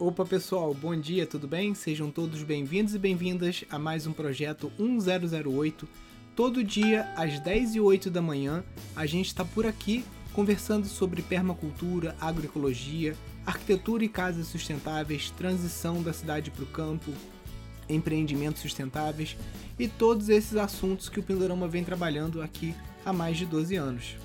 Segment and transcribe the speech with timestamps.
[0.00, 1.74] Opa pessoal, bom dia, tudo bem?
[1.74, 5.86] Sejam todos bem-vindos e bem-vindas a mais um projeto 1008.
[6.34, 8.64] Todo dia às 10 e 8 da manhã
[8.96, 10.02] a gente está por aqui
[10.32, 17.12] conversando sobre permacultura, agroecologia, arquitetura e casas sustentáveis, transição da cidade para o campo,
[17.86, 19.36] empreendimentos sustentáveis
[19.78, 22.74] e todos esses assuntos que o Pindorama vem trabalhando aqui
[23.04, 24.16] há mais de 12 anos.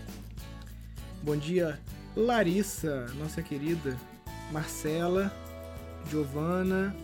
[1.22, 1.78] Bom dia,
[2.16, 3.98] Larissa, nossa querida,
[4.54, 5.34] Marcela,
[6.10, 6.96] Giovana.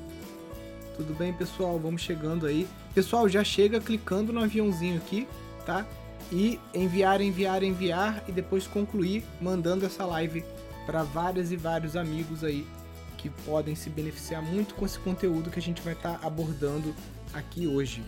[0.95, 1.79] Tudo bem, pessoal?
[1.79, 2.67] Vamos chegando aí.
[2.93, 5.27] Pessoal, já chega clicando no aviãozinho aqui,
[5.65, 5.85] tá?
[6.31, 10.43] E enviar, enviar, enviar e depois concluir mandando essa live
[10.85, 12.65] para vários e vários amigos aí
[13.17, 16.93] que podem se beneficiar muito com esse conteúdo que a gente vai estar tá abordando
[17.33, 18.03] aqui hoje.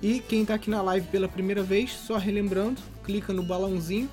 [0.00, 4.08] E quem está aqui na live pela primeira vez, só relembrando, clica no balãozinho,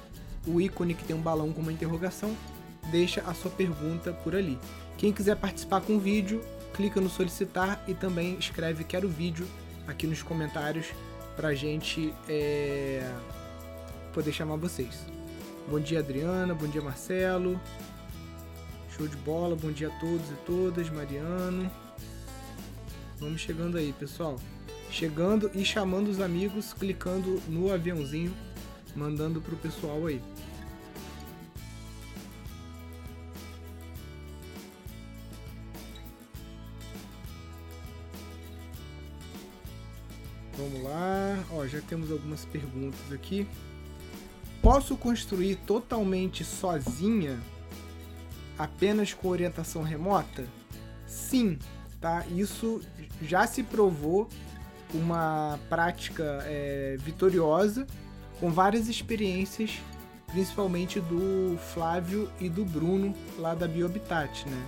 [0.48, 2.36] o ícone que tem um balão com uma interrogação,
[2.92, 4.58] deixa a sua pergunta por ali.
[5.00, 9.48] Quem quiser participar com vídeo, clica no solicitar e também escreve quero vídeo
[9.88, 10.88] aqui nos comentários
[11.38, 13.10] pra gente é,
[14.14, 15.06] poder chamar vocês.
[15.70, 17.58] Bom dia Adriana, bom dia Marcelo.
[18.98, 21.72] Show de bola, bom dia a todos e todas, Mariano.
[23.20, 24.36] Vamos chegando aí, pessoal.
[24.92, 28.34] Chegando e chamando os amigos, clicando no aviãozinho,
[28.94, 30.22] mandando pro pessoal aí.
[40.60, 43.48] Vamos lá, ó, já temos algumas perguntas aqui.
[44.62, 47.40] Posso construir totalmente sozinha,
[48.58, 50.46] apenas com orientação remota?
[51.08, 51.58] Sim,
[52.02, 52.26] tá?
[52.28, 52.82] Isso
[53.22, 54.28] já se provou
[54.94, 57.88] uma prática é, vitoriosa
[58.42, 59.80] com várias experiências,
[60.28, 64.66] principalmente do Flávio e do Bruno lá da Biohabitat, né?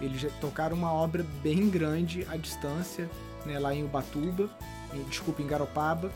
[0.00, 3.10] Eles tocaram uma obra bem grande à distância,
[3.44, 4.48] né, lá em Ubatuba
[5.04, 6.10] desculpa, em Garopaba.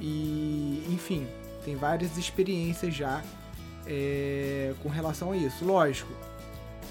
[0.00, 1.26] E, enfim,
[1.64, 3.22] tem várias experiências já
[3.86, 5.64] é, com relação a isso.
[5.64, 6.12] Lógico,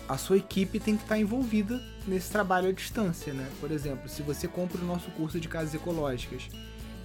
[0.08, 3.48] a sua equipe tem que estar envolvida nesse trabalho à distância, né?
[3.60, 6.50] Por exemplo, se você compra o nosso curso de casas ecológicas,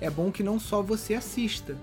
[0.01, 1.77] é bom que não só você assista.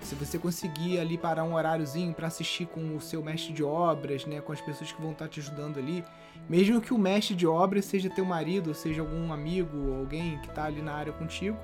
[0.00, 4.24] Se você conseguir ali parar um horáriozinho para assistir com o seu mestre de obras,
[4.26, 6.04] né, com as pessoas que vão estar te ajudando ali,
[6.48, 10.48] mesmo que o mestre de obras seja teu marido, ou seja algum amigo, alguém que
[10.48, 11.56] está ali na área contigo,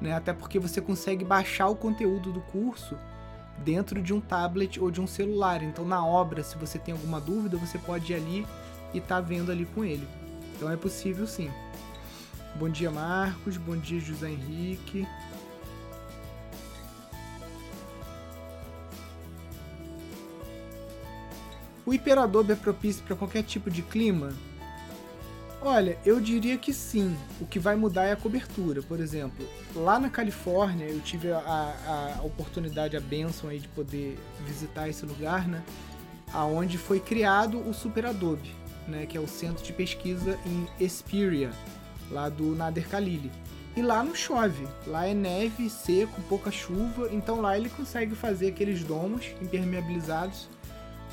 [0.00, 0.12] né?
[0.12, 2.96] Até porque você consegue baixar o conteúdo do curso
[3.64, 5.62] dentro de um tablet ou de um celular.
[5.62, 8.46] Então, na obra, se você tem alguma dúvida, você pode ir ali
[8.92, 10.06] e tá vendo ali com ele.
[10.54, 11.50] Então, é possível sim.
[12.56, 13.56] Bom dia, Marcos.
[13.56, 15.06] Bom dia, José Henrique.
[21.88, 24.34] O hiperadobe é propício para qualquer tipo de clima?
[25.62, 27.16] Olha, eu diria que sim.
[27.40, 28.82] O que vai mudar é a cobertura.
[28.82, 34.18] Por exemplo, lá na Califórnia eu tive a, a oportunidade, a benção aí de poder
[34.46, 35.64] visitar esse lugar, né?
[36.30, 38.54] Aonde foi criado o Super Adobe,
[38.86, 39.06] né?
[39.06, 41.50] Que é o centro de pesquisa em Esperia,
[42.10, 43.32] lá do Nader Khalili.
[43.74, 48.48] E lá não chove, lá é neve, seco, pouca chuva, então lá ele consegue fazer
[48.48, 50.50] aqueles domos impermeabilizados.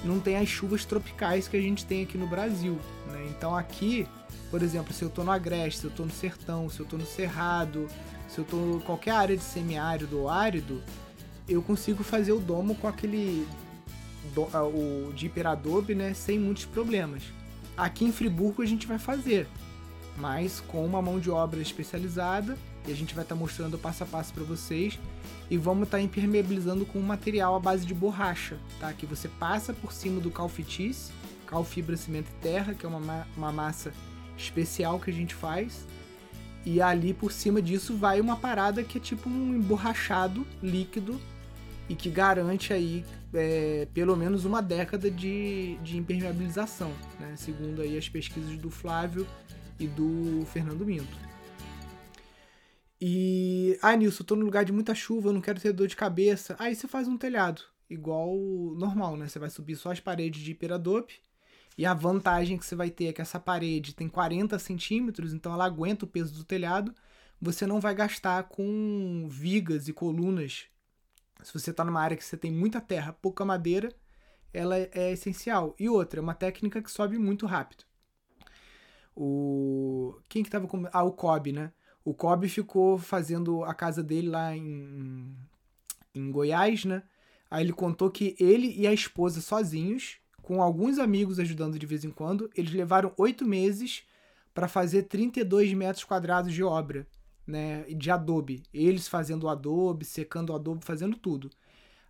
[0.06, 2.78] Não tem as chuvas tropicais que a gente tem aqui no Brasil,
[3.12, 3.26] né?
[3.30, 4.08] Então aqui
[4.50, 6.98] por exemplo, se eu estou no agreste, se eu estou no sertão, se eu estou
[6.98, 7.88] no cerrado,
[8.28, 10.82] se eu estou em qualquer área de semiárido ou árido,
[11.48, 13.48] eu consigo fazer o domo com aquele
[14.34, 17.24] do, o de hiperadobe, né, sem muitos problemas.
[17.76, 19.48] Aqui em Friburgo a gente vai fazer,
[20.18, 22.58] mas com uma mão de obra especializada
[22.88, 25.00] e a gente vai estar tá mostrando passo a passo para vocês
[25.50, 28.92] e vamos estar tá impermeabilizando com um material à base de borracha, tá?
[28.94, 31.12] Que você passa por cima do calfitice,
[31.46, 33.94] cal fibra cimento e terra, que é uma, uma massa
[34.38, 35.86] especial que a gente faz.
[36.66, 41.20] E ali por cima disso vai uma parada que é tipo um emborrachado líquido
[41.88, 47.36] e que garante aí é, pelo menos uma década de, de impermeabilização, né?
[47.38, 49.28] segundo aí as pesquisas do Flávio
[49.80, 51.35] e do Fernando Minto.
[53.08, 55.96] E, ah, Nilson, tô no lugar de muita chuva, eu não quero ter dor de
[55.96, 56.56] cabeça.
[56.58, 58.36] Aí você faz um telhado, igual
[58.76, 59.28] normal, né?
[59.28, 61.22] Você vai subir só as paredes de hiperadope
[61.78, 65.54] e a vantagem que você vai ter é que essa parede tem 40 centímetros, então
[65.54, 66.96] ela aguenta o peso do telhado.
[67.40, 70.66] Você não vai gastar com vigas e colunas.
[71.44, 73.94] Se você está numa área que você tem muita terra, pouca madeira,
[74.52, 75.76] ela é essencial.
[75.78, 77.84] E outra, é uma técnica que sobe muito rápido.
[79.16, 81.72] O quem que tava com ah o Kobe, né?
[82.06, 85.36] O Kobe ficou fazendo a casa dele lá em
[86.14, 87.04] em Goiás, né?
[87.52, 92.06] Aí ele contou que ele e a esposa sozinhos com alguns amigos ajudando de vez
[92.06, 94.04] em quando, eles levaram oito meses
[94.54, 97.08] para fazer 32 metros quadrados de obra,
[97.48, 98.62] né, de adobe.
[98.72, 101.50] Eles fazendo o adobe, secando o adobe, fazendo tudo.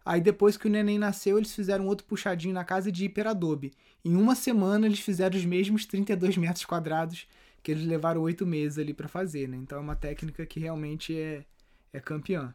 [0.04, 3.72] Aí depois que o neném nasceu, eles fizeram outro puxadinho na casa de hiperadobe.
[4.04, 7.28] Em uma semana eles fizeram os mesmos 32 metros quadrados
[7.66, 9.58] que eles levaram oito meses ali para fazer, né?
[9.58, 11.44] Então é uma técnica que realmente é,
[11.92, 12.54] é campeã.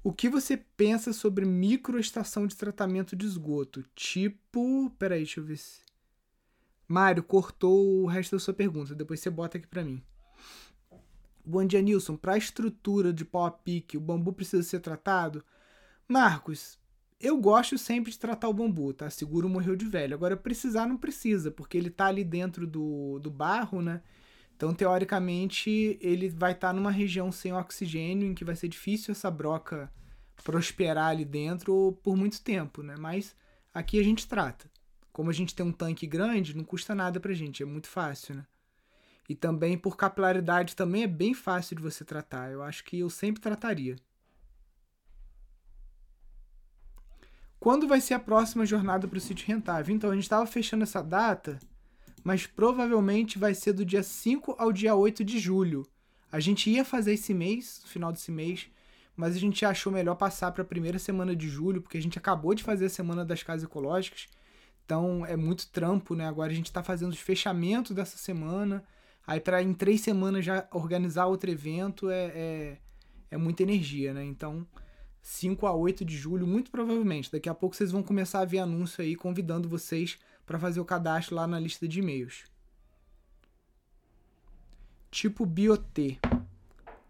[0.00, 3.84] O que você pensa sobre microestação de tratamento de esgoto?
[3.92, 4.88] Tipo.
[5.00, 5.80] Peraí, deixa eu ver se.
[6.86, 8.94] Mário, cortou o resto da sua pergunta.
[8.94, 10.00] Depois você bota aqui para mim.
[11.44, 12.16] Bom dia, Nilson.
[12.16, 15.44] Para a estrutura de pau a pique, o bambu precisa ser tratado?
[16.06, 16.78] Marcos,
[17.20, 19.10] eu gosto sempre de tratar o bambu, tá?
[19.10, 20.14] Seguro morreu de velho.
[20.14, 24.00] Agora, precisar não precisa, porque ele tá ali dentro do, do barro, né?
[24.56, 29.12] Então, teoricamente, ele vai estar tá numa região sem oxigênio, em que vai ser difícil
[29.12, 29.92] essa broca
[30.42, 32.94] prosperar ali dentro por muito tempo, né?
[32.98, 33.36] Mas
[33.74, 34.70] aqui a gente trata.
[35.12, 38.36] Como a gente tem um tanque grande, não custa nada pra gente, é muito fácil,
[38.36, 38.46] né?
[39.28, 42.50] E também por capilaridade também é bem fácil de você tratar.
[42.50, 43.96] Eu acho que eu sempre trataria.
[47.60, 49.94] Quando vai ser a próxima jornada para o sítio rentável?
[49.94, 51.60] Então, a gente estava fechando essa data
[52.22, 55.86] mas provavelmente vai ser do dia 5 ao dia 8 de julho.
[56.30, 58.68] A gente ia fazer esse mês, final desse mês,
[59.16, 62.18] mas a gente achou melhor passar para a primeira semana de julho, porque a gente
[62.18, 64.28] acabou de fazer a semana das casas ecológicas.
[64.84, 66.26] Então é muito trampo, né?
[66.26, 68.84] Agora a gente está fazendo os fechamentos dessa semana.
[69.26, 72.78] Aí para em três semanas já organizar outro evento é, é,
[73.30, 74.24] é muita energia, né?
[74.24, 74.66] Então
[75.22, 77.30] 5 a 8 de julho, muito provavelmente.
[77.30, 80.84] Daqui a pouco vocês vão começar a ver anúncio aí convidando vocês para fazer o
[80.84, 82.44] cadastro lá na lista de e-mails.
[85.10, 86.18] Tipo BioT.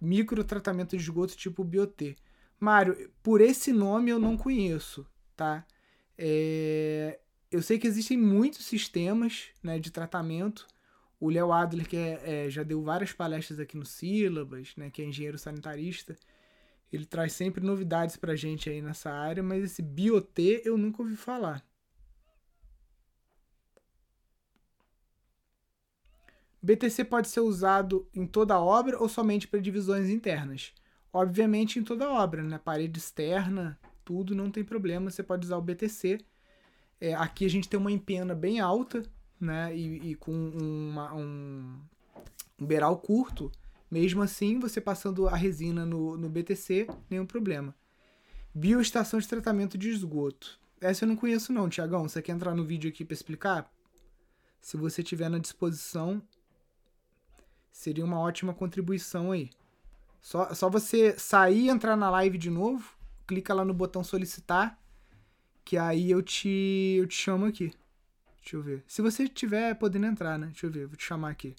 [0.00, 2.16] Microtratamento de esgoto tipo BioT.
[2.58, 5.64] Mário, por esse nome eu não conheço, tá?
[6.16, 7.18] É...
[7.50, 10.66] Eu sei que existem muitos sistemas né, de tratamento.
[11.18, 15.02] O Léo Adler, que é, é, já deu várias palestras aqui no Sílabas, né, que
[15.02, 16.16] é engenheiro sanitarista,
[16.92, 21.16] ele traz sempre novidades pra gente aí nessa área, mas esse BioT eu nunca ouvi
[21.16, 21.64] falar.
[26.62, 30.74] BTC pode ser usado em toda a obra ou somente para divisões internas?
[31.12, 32.58] Obviamente em toda a obra, né?
[32.58, 36.20] Parede externa, tudo não tem problema, você pode usar o BTC.
[37.00, 39.02] É, aqui a gente tem uma empena bem alta,
[39.40, 39.74] né?
[39.74, 41.80] E, e com uma, um,
[42.58, 43.50] um beiral curto.
[43.90, 47.74] Mesmo assim, você passando a resina no, no BTC, nenhum problema.
[48.54, 50.60] Bioestação de tratamento de esgoto.
[50.80, 52.08] Essa eu não conheço não, Tiagão.
[52.08, 53.72] Você quer entrar no vídeo aqui para explicar?
[54.60, 56.22] Se você tiver na disposição,
[57.72, 59.50] seria uma ótima contribuição aí.
[60.20, 62.96] Só, só você sair e entrar na live de novo,
[63.26, 64.78] clica lá no botão solicitar,
[65.64, 67.72] que aí eu te, eu te chamo aqui.
[68.40, 68.84] Deixa eu ver.
[68.86, 70.48] Se você tiver podendo entrar, né?
[70.48, 71.56] Deixa eu ver, vou te chamar aqui.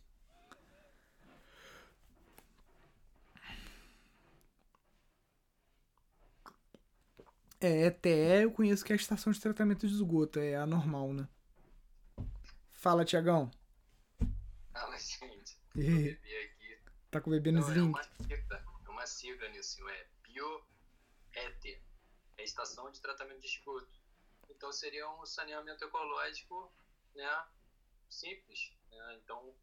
[7.61, 8.09] É, ETE
[8.43, 11.27] eu conheço que é a estação de tratamento de esgoto, é a normal, né?
[12.73, 13.51] Fala, Tiagão.
[14.73, 15.59] Fala, gente.
[15.75, 16.79] Vou beber aqui.
[17.11, 18.07] Tá com o bebê nos Não, é links?
[18.07, 21.81] uma sigla, é uma sigla nisso, é BioET,
[22.37, 24.01] é estação de tratamento de esgoto.
[24.49, 26.73] Então seria um saneamento ecológico,
[27.13, 27.45] né,
[28.09, 28.75] simples.
[28.89, 29.19] Né?
[29.23, 29.53] Então,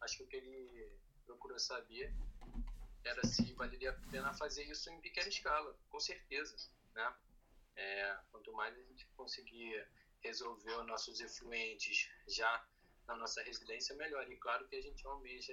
[0.00, 0.90] acho que o que ele
[1.26, 2.14] procurou saber
[3.04, 6.56] era se valeria a pena fazer isso em pequena escala, com certeza,
[6.94, 7.14] né?
[7.76, 9.88] É, quanto mais a gente conseguir
[10.20, 12.66] resolver os nossos efluentes já
[13.06, 14.30] na nossa residência, melhor.
[14.30, 15.52] E claro que a gente almeja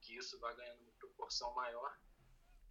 [0.00, 1.96] que isso vá ganhando uma proporção maior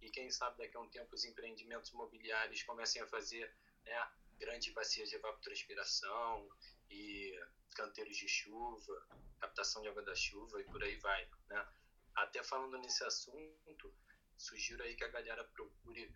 [0.02, 4.74] e quem sabe daqui a um tempo os empreendimentos imobiliários comecem a fazer né, grandes
[4.74, 6.50] bacias de evapotranspiração
[6.90, 7.40] e
[7.74, 9.06] canteiros de chuva,
[9.40, 11.30] captação de água da chuva e por aí vai.
[11.48, 11.68] Né?
[12.16, 13.94] Até falando nesse assunto,
[14.36, 16.12] sugiro aí que a galera procure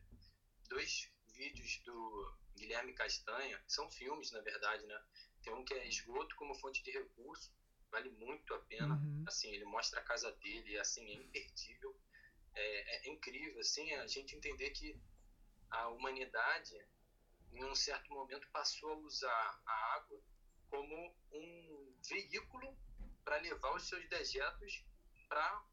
[0.69, 5.01] dois vídeos do Guilherme Castanha, são filmes na verdade, né?
[5.43, 7.53] Tem um que é esgoto como fonte de recurso,
[7.91, 8.95] vale muito a pena.
[8.95, 9.25] Uhum.
[9.27, 11.97] Assim, ele mostra a casa dele, assim, é imperdível.
[12.55, 14.99] É, é incrível, assim, a gente entender que
[15.71, 16.75] a humanidade,
[17.53, 20.21] em um certo momento, passou a usar a água
[20.69, 22.77] como um veículo
[23.25, 24.85] para levar os seus dejetos
[25.29, 25.65] para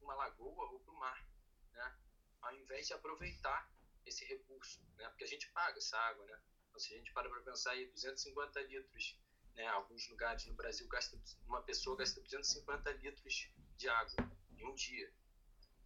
[0.00, 1.28] uma lagoa ou para o mar,
[1.72, 1.98] né?
[2.42, 3.68] Ao invés de aproveitar
[4.06, 5.08] esse recurso, né?
[5.08, 6.40] Porque a gente paga essa água, né?
[6.68, 9.18] Então, se a gente para para pensar aí, 250 litros
[9.56, 9.66] né?
[9.68, 15.10] Alguns lugares no Brasil gasta, uma pessoa gasta 250 litros de água em um dia.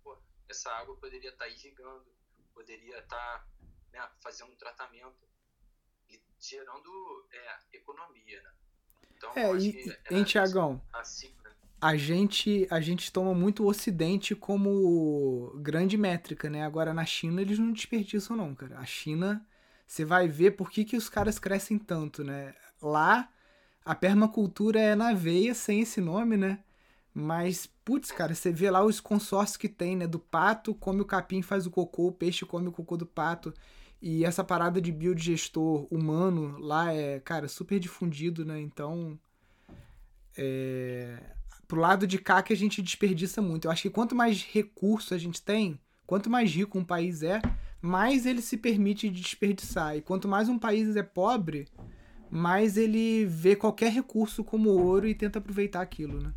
[0.03, 2.13] Pô, essa água poderia estar irrigando,
[2.53, 3.49] poderia estar
[3.93, 5.31] né, fazendo um tratamento.
[6.09, 8.55] E gerando é, economia, né?
[9.13, 11.57] Então, é, e, em Tiagão, assim, né?
[11.81, 16.65] A gente a gente toma muito o Ocidente como grande métrica, né?
[16.65, 18.79] Agora na China eles não desperdiçam não, cara.
[18.79, 19.45] A China,
[19.87, 22.55] você vai ver por que, que os caras crescem tanto, né?
[22.83, 23.29] Lá
[23.85, 26.61] a permacultura é na veia, sem esse nome, né?
[27.15, 30.07] Mas, putz, cara, você vê lá os consórcios que tem, né?
[30.07, 33.53] Do pato come o capim, faz o cocô, o peixe come o cocô do pato.
[34.03, 38.61] E essa parada de biodigestor humano lá é, cara, super difundido, né?
[38.61, 39.19] Então,
[40.37, 41.19] é...
[41.71, 43.67] pro lado de cá que a gente desperdiça muito.
[43.67, 47.41] Eu acho que quanto mais recurso a gente tem, quanto mais rico um país é,
[47.81, 49.97] mais ele se permite desperdiçar.
[49.97, 51.69] E quanto mais um país é pobre,
[52.29, 56.35] mais ele vê qualquer recurso como ouro e tenta aproveitar aquilo, né?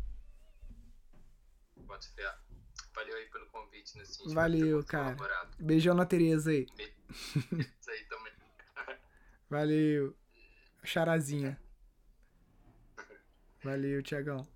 [2.94, 5.16] Valeu aí pelo convite nesse Valeu, cara.
[5.58, 6.64] Beijão na Tereza aí.
[7.10, 8.32] Isso aí também.
[9.50, 10.16] Valeu.
[10.84, 11.60] Charazinha.
[13.64, 14.53] Valeu, Tiagão.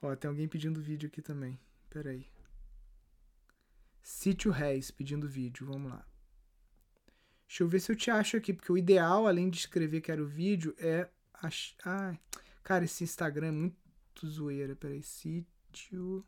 [0.00, 1.58] Ó, tem alguém pedindo vídeo aqui também.
[1.90, 2.26] Pera aí.
[4.02, 5.66] Sítio Reis pedindo vídeo.
[5.66, 6.06] Vamos lá.
[7.46, 10.12] Deixa eu ver se eu te acho aqui, porque o ideal, além de escrever que
[10.12, 11.08] era o vídeo, é.
[11.34, 11.74] Ach...
[11.84, 12.16] Ah,
[12.62, 14.76] cara, esse Instagram é muito zoeira.
[14.76, 15.02] Peraí.
[15.02, 16.24] Sítio.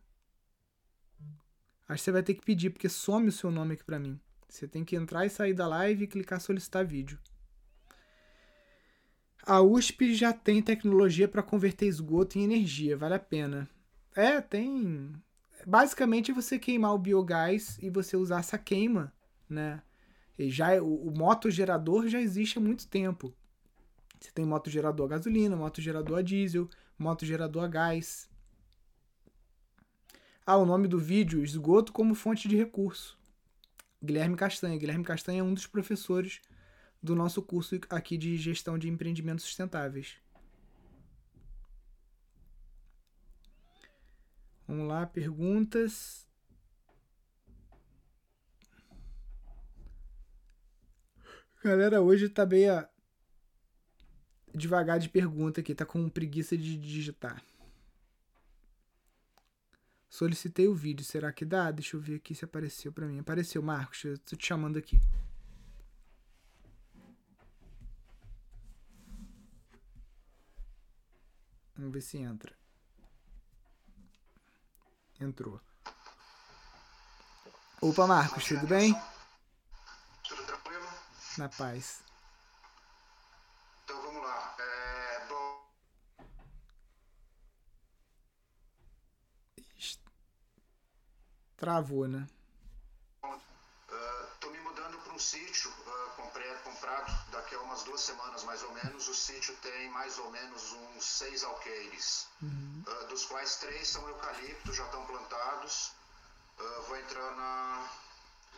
[1.88, 4.20] Acho que você vai ter que pedir, porque some o seu nome aqui pra mim.
[4.48, 7.18] Você tem que entrar e sair da live e clicar solicitar vídeo.
[9.46, 13.68] A USP já tem tecnologia para converter esgoto em energia, vale a pena.
[14.14, 15.12] É, tem.
[15.66, 19.12] Basicamente você queimar o biogás e você usar essa queima,
[19.48, 19.82] né?
[20.38, 23.34] E já o, o motogerador já existe há muito tempo.
[24.18, 26.68] Você tem motogerador a gasolina, motogerador a diesel,
[26.98, 28.28] motogerador a gás.
[30.44, 33.18] Ah, o nome do vídeo: esgoto como fonte de recurso.
[34.02, 34.78] Guilherme Castanha.
[34.78, 36.40] Guilherme Castanha é um dos professores
[37.02, 40.16] do nosso curso aqui de gestão de empreendimentos sustentáveis.
[44.66, 46.28] Vamos lá, perguntas.
[51.62, 52.68] Galera, hoje tá bem
[54.54, 57.42] devagar de pergunta aqui, tá com preguiça de digitar.
[60.08, 61.70] Solicitei o vídeo, será que dá?
[61.70, 63.18] Deixa eu ver aqui se apareceu para mim.
[63.18, 65.00] Apareceu, Marcos, eu tô te chamando aqui.
[71.80, 72.54] Vamos ver se entra.
[75.18, 75.58] Entrou.
[77.80, 78.94] Opa, Marcos, tudo bem?
[80.28, 80.86] Tudo tranquilo?
[81.38, 82.02] Na paz.
[91.56, 92.28] Travou, né?
[94.34, 98.44] Estou uh, me mudando para um sítio uh, comprei, comprado daqui a umas duas semanas
[98.44, 99.08] mais ou menos.
[99.08, 102.84] O sítio tem mais ou menos uns seis alqueires, uhum.
[102.86, 105.90] uh, dos quais três são eucaliptos, já estão plantados.
[106.58, 107.88] Uh, vou entrar na.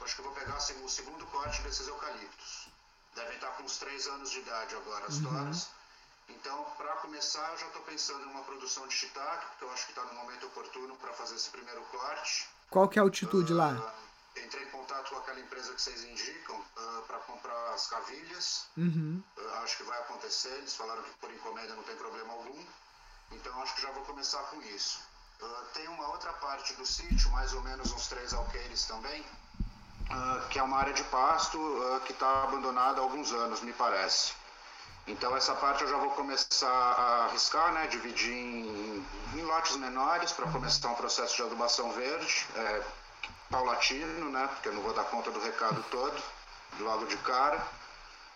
[0.03, 2.69] Acho que vou pegar o segundo corte desses eucaliptos.
[3.15, 5.25] Devem estar com uns três anos de idade agora, as uhum.
[5.25, 5.69] toras.
[6.29, 9.85] Então, para começar, eu já estou pensando em uma produção de shiitake, porque eu acho
[9.87, 12.49] que está no momento oportuno para fazer esse primeiro corte.
[12.71, 13.95] Qual que é a altitude uh, lá?
[14.37, 18.67] Entrei em contato com aquela empresa que vocês indicam uh, ah, para comprar as cavilhas.
[18.77, 19.23] Uhum.
[19.37, 20.53] Uh, acho que vai acontecer.
[20.55, 22.65] Eles falaram que por encomenda não tem problema algum.
[23.31, 25.01] Então acho que já vou começar com isso.
[25.75, 29.25] tem uma outra parte do sítio, mais ou menos uns três alqueires também,
[30.51, 31.59] que é uma área de pasto
[32.05, 34.35] que está abandonada há alguns anos, me parece.
[35.07, 40.31] Então essa parte eu já vou começar a arriscar, né, dividir em, em lotes menores
[40.33, 42.83] para começar um processo de adubação verde, é,
[43.53, 46.23] paulatino, né, porque eu não vou dar conta do recado todo
[46.81, 47.63] logo de cara.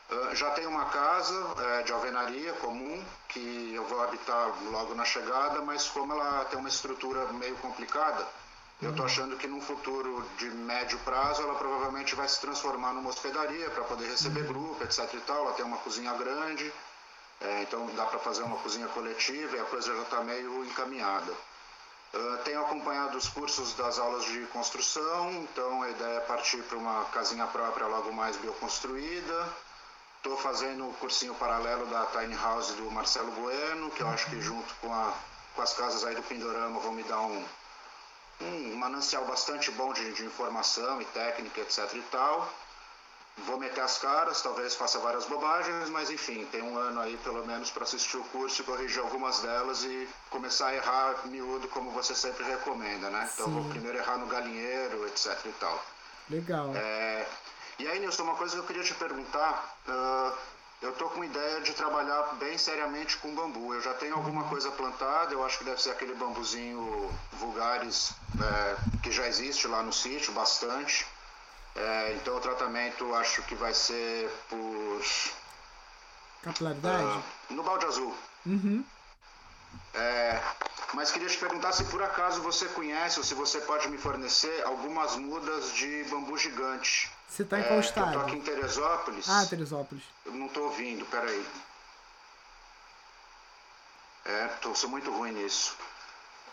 [0.08, 5.04] Uh, já tenho uma casa é, de alvenaria comum que eu vou habitar logo na
[5.04, 8.24] chegada, mas como ela tem uma estrutura meio complicada,
[8.80, 13.08] eu estou achando que num futuro de médio prazo ela provavelmente vai se transformar numa
[13.08, 14.46] hospedaria para poder receber uhum.
[14.46, 15.12] grupo, etc.
[15.14, 15.46] e tal.
[15.46, 16.72] Ela tem uma cozinha grande,
[17.40, 21.32] é, então dá para fazer uma cozinha coletiva e a coisa já está meio encaminhada.
[22.14, 26.78] Uh, tenho acompanhado os cursos das aulas de construção, então a ideia é partir para
[26.78, 29.48] uma casinha própria logo mais bioconstruída.
[30.16, 34.40] Estou fazendo o cursinho paralelo da Tiny House do Marcelo Bueno, que eu acho que
[34.40, 35.12] junto com, a,
[35.54, 37.44] com as casas aí do Pindorama vão me dar um,
[38.40, 42.52] um manancial bastante bom de, de informação e técnica, etc e tal.
[43.44, 47.46] Vou meter as caras, talvez faça várias bobagens, mas enfim, tem um ano aí pelo
[47.46, 51.90] menos para assistir o curso e corrigir algumas delas e começar a errar miúdo como
[51.90, 53.28] você sempre recomenda, né?
[53.34, 55.84] Então vou primeiro errar no galinheiro, etc e tal.
[56.30, 56.72] Legal.
[56.74, 57.26] É...
[57.78, 60.32] E aí, Nilson, uma coisa que eu queria te perguntar, uh,
[60.80, 63.74] eu tô com ideia de trabalhar bem seriamente com bambu.
[63.74, 64.48] Eu já tenho alguma uhum.
[64.48, 69.82] coisa plantada, eu acho que deve ser aquele bambuzinho vulgares é, que já existe lá
[69.82, 71.06] no sítio, bastante.
[71.76, 75.02] É, então o tratamento acho que vai ser por.
[76.42, 77.04] Capilaridade?
[77.50, 78.14] Uh, no balde azul.
[78.46, 78.84] Uhum.
[79.92, 80.42] É,
[80.94, 84.62] mas queria te perguntar se por acaso você conhece ou se você pode me fornecer
[84.64, 87.10] algumas mudas de bambu gigante.
[87.28, 88.12] Você está em qual é, estado?
[88.14, 89.28] Eu tô aqui em Teresópolis.
[89.28, 90.04] Ah, Teresópolis.
[90.24, 91.46] Eu não estou ouvindo, peraí.
[94.24, 95.76] É, tô, sou muito ruim nisso.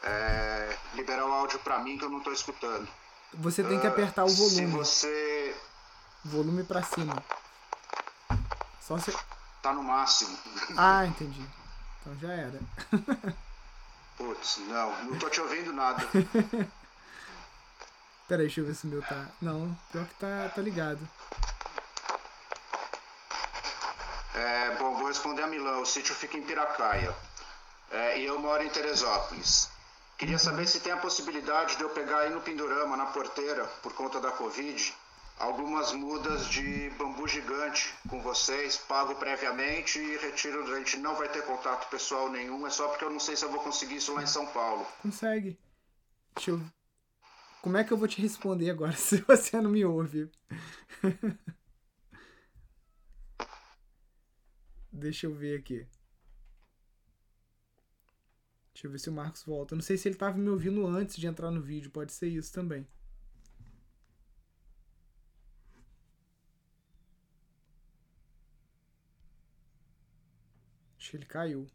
[0.03, 2.87] É, liberar o áudio para mim que eu não estou escutando.
[3.35, 4.55] Você tem que apertar o volume.
[4.55, 5.55] Se você.
[6.25, 7.15] Volume para cima.
[8.81, 9.15] Só se.
[9.61, 10.37] Tá no máximo.
[10.77, 11.45] Ah, entendi.
[12.01, 12.59] Então já era.
[14.17, 16.03] Putz, não, não tô te ouvindo nada.
[18.27, 19.27] Peraí, deixa eu ver se o meu tá.
[19.41, 20.99] Não, pior que tá, tá ligado.
[24.35, 25.81] É, bom, vou responder a Milão.
[25.81, 27.13] O sítio fica em Piracaia.
[27.91, 29.69] É, e eu moro em Teresópolis.
[30.23, 33.91] Queria saber se tem a possibilidade de eu pegar aí no Pindorama, na porteira, por
[33.91, 34.93] conta da Covid,
[35.37, 40.63] algumas mudas de bambu gigante com vocês, pago previamente e retiro.
[40.73, 43.43] A gente não vai ter contato pessoal nenhum, é só porque eu não sei se
[43.43, 44.87] eu vou conseguir isso lá em São Paulo.
[45.01, 45.59] Consegue.
[46.33, 46.61] Deixa eu.
[47.61, 50.31] Como é que eu vou te responder agora se você não me ouve?
[54.89, 55.85] Deixa eu ver aqui.
[58.73, 59.75] Deixa eu ver se o Marcos volta.
[59.75, 62.51] Não sei se ele estava me ouvindo antes de entrar no vídeo, pode ser isso
[62.51, 62.87] também.
[70.97, 71.67] Acho que ele caiu.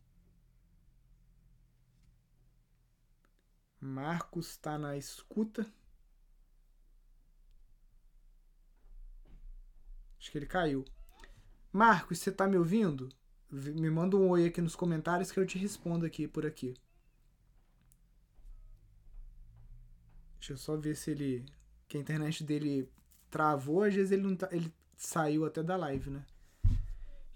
[3.81, 5.67] Marcos está na escuta.
[10.19, 10.85] Acho que ele caiu.
[11.73, 13.09] Marcos, você está me ouvindo?
[13.51, 16.75] Me manda um oi aqui nos comentários que eu te respondo aqui por aqui.
[20.39, 21.45] Deixa eu só ver se ele.
[21.87, 22.89] Que a internet dele
[23.31, 24.49] travou, às vezes ele não tá.
[24.53, 26.25] Ele saiu até da live, né?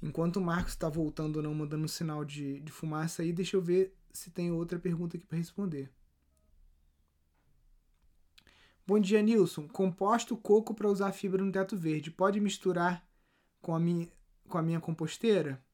[0.02, 3.56] Enquanto o Marcos está voltando ou não, mandando um sinal de, de fumaça aí, deixa
[3.56, 5.90] eu ver se tem outra pergunta aqui para responder.
[8.84, 9.68] Bom dia, Nilson.
[9.68, 12.10] Composto coco para usar fibra no teto verde.
[12.10, 13.06] Pode misturar
[13.60, 14.08] com a minha,
[14.48, 15.64] com a minha composteira?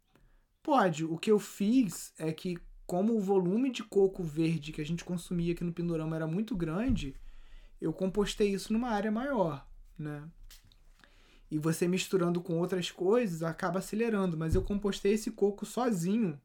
[0.62, 1.06] Pode.
[1.06, 2.58] O que eu fiz é que
[2.88, 6.56] como o volume de coco verde que a gente consumia aqui no Pindorama era muito
[6.56, 7.14] grande,
[7.78, 10.26] eu compostei isso numa área maior, né?
[11.50, 16.40] E você misturando com outras coisas acaba acelerando, mas eu compostei esse coco sozinho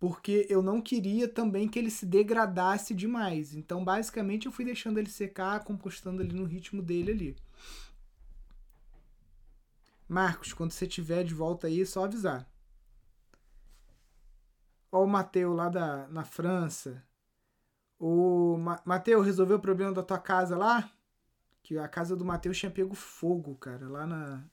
[0.00, 3.54] porque eu não queria também que ele se degradasse demais.
[3.54, 7.36] Então, basicamente, eu fui deixando ele secar, compostando ali no ritmo dele ali.
[10.08, 12.53] Marcos, quando você tiver de volta aí, é só avisar.
[14.94, 17.02] Ó o Mateu lá da, na França.
[17.98, 20.88] O Ma Mateu, resolveu o problema da tua casa lá?
[21.64, 23.88] Que a casa do Mateu tinha pego fogo, cara.
[23.88, 24.44] Lá na,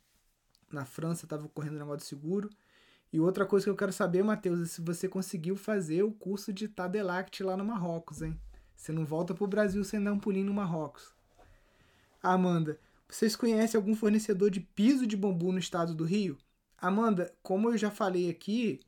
[0.71, 2.49] na França tava correndo negócio de seguro.
[3.13, 6.51] E outra coisa que eu quero saber, Matheus, é se você conseguiu fazer o curso
[6.51, 8.36] de Tadelact lá no Marrocos, hein?
[8.75, 11.13] Você não volta pro Brasil sem dar um pulinho no Marrocos.
[12.19, 16.36] Amanda, vocês conhecem algum fornecedor de piso de bambu no estado do Rio?
[16.80, 18.80] Amanda, como eu já falei aqui,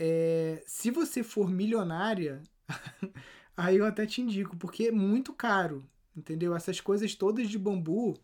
[0.00, 2.40] é, se você for milionária,
[3.56, 5.84] aí eu até te indico, porque é muito caro,
[6.16, 6.54] entendeu?
[6.54, 8.16] Essas coisas todas de bambu,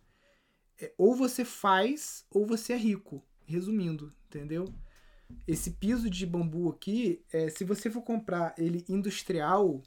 [0.80, 4.72] é, ou você faz ou você é rico, resumindo, entendeu?
[5.48, 9.82] Esse piso de bambu aqui, é, se você for comprar ele industrial,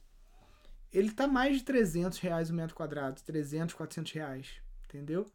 [0.91, 5.26] ele tá mais de 300 reais o metro quadrado, 300, 400 reais, entendeu?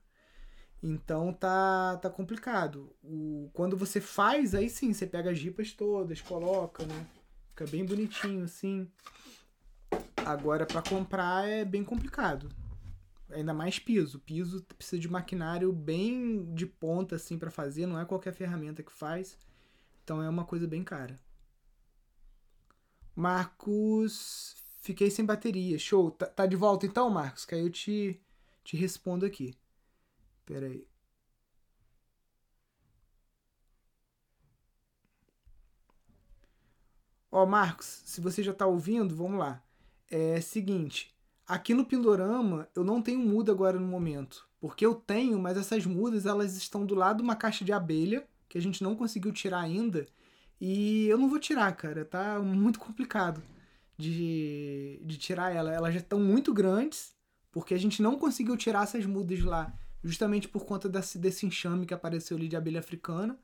[0.83, 2.95] Então tá, tá complicado.
[3.03, 7.07] O, quando você faz, aí sim, você pega as ripas todas, coloca, né?
[7.51, 8.90] Fica bem bonitinho assim.
[10.25, 12.49] Agora para comprar é bem complicado.
[13.31, 14.18] Ainda mais piso.
[14.18, 18.92] Piso precisa de maquinário bem de ponta assim para fazer, não é qualquer ferramenta que
[18.92, 19.38] faz.
[20.03, 21.21] Então é uma coisa bem cara.
[23.14, 25.79] Marcos, fiquei sem bateria.
[25.79, 26.11] Show.
[26.11, 27.45] Tá, tá de volta então, Marcos?
[27.45, 28.21] Que aí eu te,
[28.64, 29.55] te respondo aqui.
[30.46, 30.87] Pera aí.
[37.31, 39.62] Ó, Marcos, se você já tá ouvindo, vamos lá.
[40.11, 41.14] É seguinte,
[41.46, 45.87] aqui no Pindorama eu não tenho muda agora no momento, porque eu tenho, mas essas
[45.87, 49.33] mudas elas estão do lado de uma caixa de abelha que a gente não conseguiu
[49.33, 50.07] tirar ainda
[50.61, 53.42] e eu não vou tirar, cara, tá muito complicado
[53.96, 55.72] de, de tirar ela.
[55.72, 57.14] Elas já estão muito grandes
[57.50, 61.86] porque a gente não conseguiu tirar essas mudas lá justamente por conta desse, desse enxame
[61.86, 63.38] que apareceu ali de abelha africana.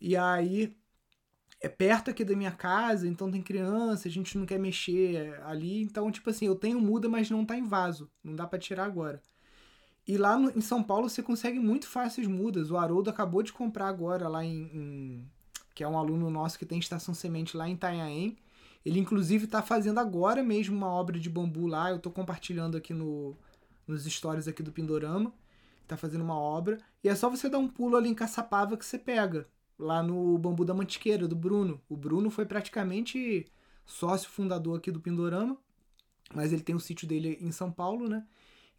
[0.00, 0.76] E aí
[1.60, 5.82] é perto aqui da minha casa, então tem criança, a gente não quer mexer ali.
[5.82, 8.10] Então, tipo assim, eu tenho muda, mas não tá em vaso.
[8.22, 9.22] Não dá para tirar agora.
[10.06, 12.70] E lá no, em São Paulo você consegue muito fácil as mudas.
[12.70, 15.30] O Haroldo acabou de comprar agora lá em, em,
[15.74, 18.36] que é um aluno nosso que tem estação semente lá em Itanhaém.
[18.84, 21.90] Ele inclusive está fazendo agora mesmo uma obra de bambu lá.
[21.90, 23.34] Eu estou compartilhando aqui no,
[23.86, 25.32] nos stories aqui do Pindorama.
[25.84, 26.78] Está fazendo uma obra.
[27.02, 29.46] E é só você dar um pulo ali em Caçapava que você pega.
[29.78, 31.80] Lá no Bambu da Mantiqueira, do Bruno.
[31.88, 33.46] O Bruno foi praticamente
[33.86, 35.56] sócio fundador aqui do Pindorama.
[36.34, 38.26] Mas ele tem o sítio dele em São Paulo, né?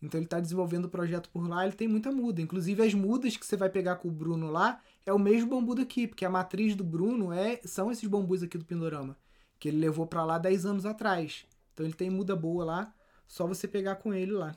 [0.01, 2.41] Então ele está desenvolvendo o projeto por lá, ele tem muita muda.
[2.41, 5.75] Inclusive as mudas que você vai pegar com o Bruno lá é o mesmo bambu
[5.75, 9.17] daqui, porque a matriz do Bruno é são esses bambus aqui do Pindorama,
[9.59, 11.45] que ele levou para lá 10 anos atrás.
[11.73, 12.93] Então ele tem muda boa lá,
[13.27, 14.55] só você pegar com ele lá.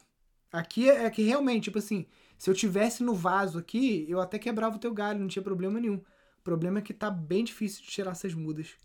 [0.52, 2.06] Aqui é, é que realmente, tipo assim,
[2.38, 5.80] se eu tivesse no vaso aqui, eu até quebrava o teu galho, não tinha problema
[5.80, 5.96] nenhum.
[5.96, 8.76] O problema é que tá bem difícil de tirar essas mudas.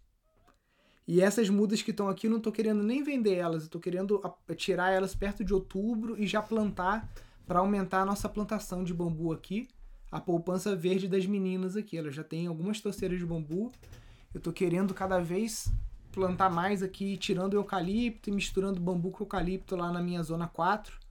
[1.08, 3.80] E essas mudas que estão aqui, eu não estou querendo nem vender elas, eu estou
[3.80, 4.22] querendo
[4.58, 7.08] tirar elas perto de outubro e já plantar
[7.46, 9.68] para aumentar a nossa plantação de bambu aqui,
[10.12, 11.98] a poupança verde das meninas aqui.
[11.98, 13.72] Elas já têm algumas torceiras de bambu.
[14.34, 15.72] Eu estou querendo cada vez
[16.12, 21.03] plantar mais aqui, tirando eucalipto e misturando bambu com eucalipto lá na minha zona 4,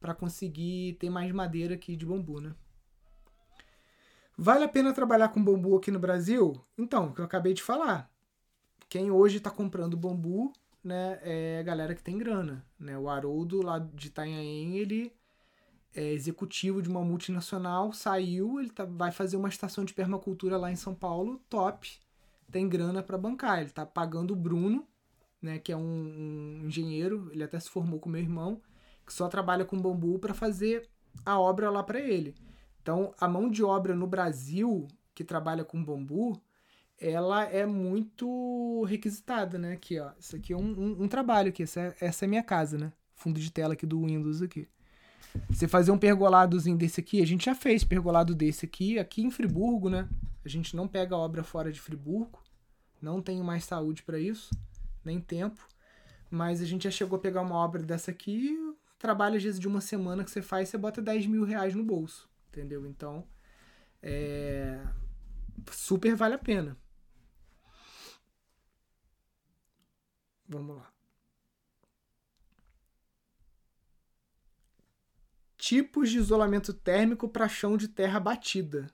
[0.00, 2.54] para conseguir ter mais madeira aqui de bambu, né?
[4.38, 6.60] Vale a pena trabalhar com bambu aqui no Brasil?
[6.76, 8.10] Então, o que eu acabei de falar
[8.88, 12.96] quem hoje está comprando bambu, né, é a galera que tem grana, né?
[12.96, 15.12] O Haroldo lá de Itanhaém, ele
[15.94, 20.70] é executivo de uma multinacional, saiu, ele tá, vai fazer uma estação de permacultura lá
[20.70, 21.90] em São Paulo, top,
[22.50, 24.86] tem grana para bancar, ele tá pagando o Bruno,
[25.42, 25.80] né, que é um,
[26.60, 28.60] um engenheiro, ele até se formou com meu irmão,
[29.06, 30.88] que só trabalha com bambu para fazer
[31.24, 32.34] a obra lá para ele.
[32.82, 36.40] Então, a mão de obra no Brasil que trabalha com bambu,
[36.98, 39.72] ela é muito requisitada, né?
[39.72, 40.10] Aqui, ó.
[40.18, 41.62] Isso aqui é um, um, um trabalho aqui.
[41.62, 42.92] Essa é, essa é minha casa, né?
[43.14, 44.68] Fundo de tela aqui do Windows aqui.
[45.50, 49.30] Você fazer um pergoladozinho desse aqui, a gente já fez pergolado desse aqui, aqui em
[49.30, 50.08] Friburgo, né?
[50.44, 52.40] A gente não pega obra fora de Friburgo.
[53.00, 54.50] Não tenho mais saúde para isso,
[55.04, 55.66] nem tempo.
[56.30, 58.56] Mas a gente já chegou a pegar uma obra dessa aqui,
[58.98, 61.84] trabalho às vezes de uma semana que você faz, você bota 10 mil reais no
[61.84, 62.86] bolso, entendeu?
[62.86, 63.26] Então,
[64.02, 64.80] é...
[65.70, 66.76] super vale a pena.
[70.48, 70.92] Vamos lá.
[75.56, 78.88] Tipos de isolamento térmico para chão de terra batida.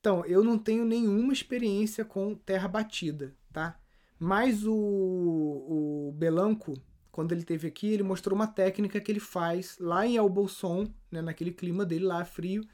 [0.00, 3.80] Então, eu não tenho nenhuma experiência com terra batida, tá?
[4.18, 6.74] Mas o, o Belanco,
[7.12, 11.20] quando ele teve aqui, ele mostrou uma técnica que ele faz lá em Albolson, né,
[11.20, 12.66] naquele clima dele lá frio,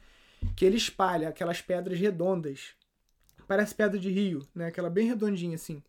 [0.55, 2.73] que ele espalha aquelas pedras redondas.
[3.45, 4.67] Parece pedra de rio, né?
[4.67, 5.83] Aquela bem redondinha assim.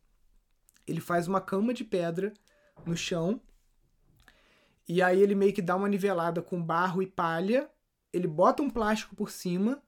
[0.87, 2.33] Ele faz uma cama de pedra
[2.85, 3.41] no chão.
[4.89, 7.71] E aí ele meio que dá uma nivelada com barro e palha.
[8.13, 9.81] Ele bota um plástico por cima.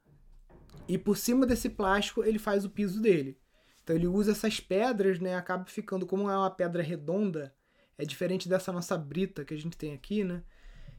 [0.87, 3.39] E por cima desse plástico ele faz o piso dele.
[3.83, 5.35] Então ele usa essas pedras, né?
[5.35, 7.55] Acaba ficando como é uma pedra redonda.
[7.99, 10.43] É diferente dessa nossa brita que a gente tem aqui, né?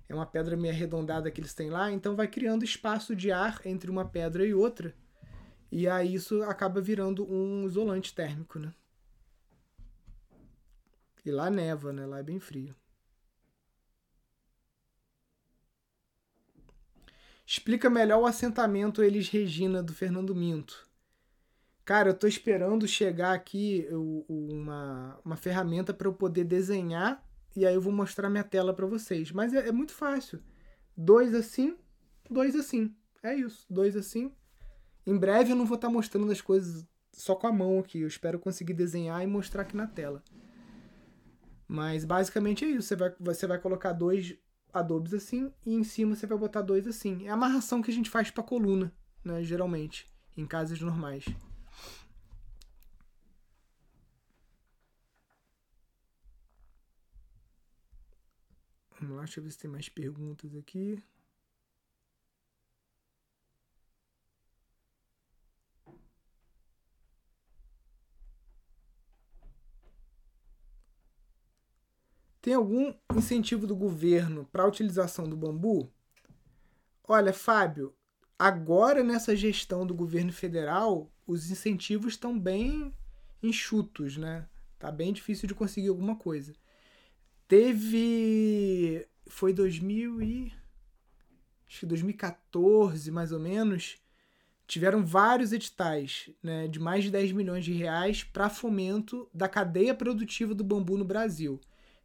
[0.08, 3.62] É uma pedra meio arredondada que eles têm lá, então vai criando espaço de ar
[3.65, 4.93] entre uma pedra e outra.
[5.71, 8.73] E aí isso acaba virando um isolante térmico, né?
[11.25, 12.06] E lá neva, né?
[12.06, 12.75] Lá é bem frio.
[17.45, 20.88] Explica melhor o assentamento Elis Regina do Fernando Minto.
[21.85, 23.87] Cara, eu tô esperando chegar aqui
[24.29, 27.21] uma, uma ferramenta para eu poder desenhar
[27.55, 29.31] e aí eu vou mostrar minha tela para vocês.
[29.31, 30.41] Mas é, é, muito fácil.
[30.95, 31.75] Dois assim,
[32.29, 32.95] dois assim.
[33.21, 34.31] É isso, dois assim.
[35.05, 37.99] Em breve eu não vou estar tá mostrando as coisas só com a mão aqui.
[37.99, 40.23] Eu espero conseguir desenhar e mostrar aqui na tela.
[41.67, 42.87] Mas basicamente é isso.
[42.87, 44.37] Você vai, você vai colocar dois
[44.73, 47.25] adobes assim e em cima você vai botar dois assim.
[47.27, 48.91] É a amarração que a gente faz para coluna,
[49.23, 51.25] né, geralmente, em casas normais.
[59.03, 60.97] Vamos lá, deixa eu ver se tem mais perguntas aqui.
[72.41, 75.91] Tem algum incentivo do governo para a utilização do bambu?
[77.05, 77.93] Olha, Fábio,
[78.39, 82.93] agora nessa gestão do governo federal, os incentivos estão bem
[83.41, 84.47] enxutos, né?
[84.79, 86.53] Tá bem difícil de conseguir alguma coisa.
[87.47, 90.53] Teve foi 2000 e
[91.67, 93.97] acho que 2014, mais ou menos,
[94.67, 99.93] tiveram vários editais né, de mais de 10 milhões de reais para fomento da cadeia
[99.93, 101.60] produtiva do bambu no Brasil.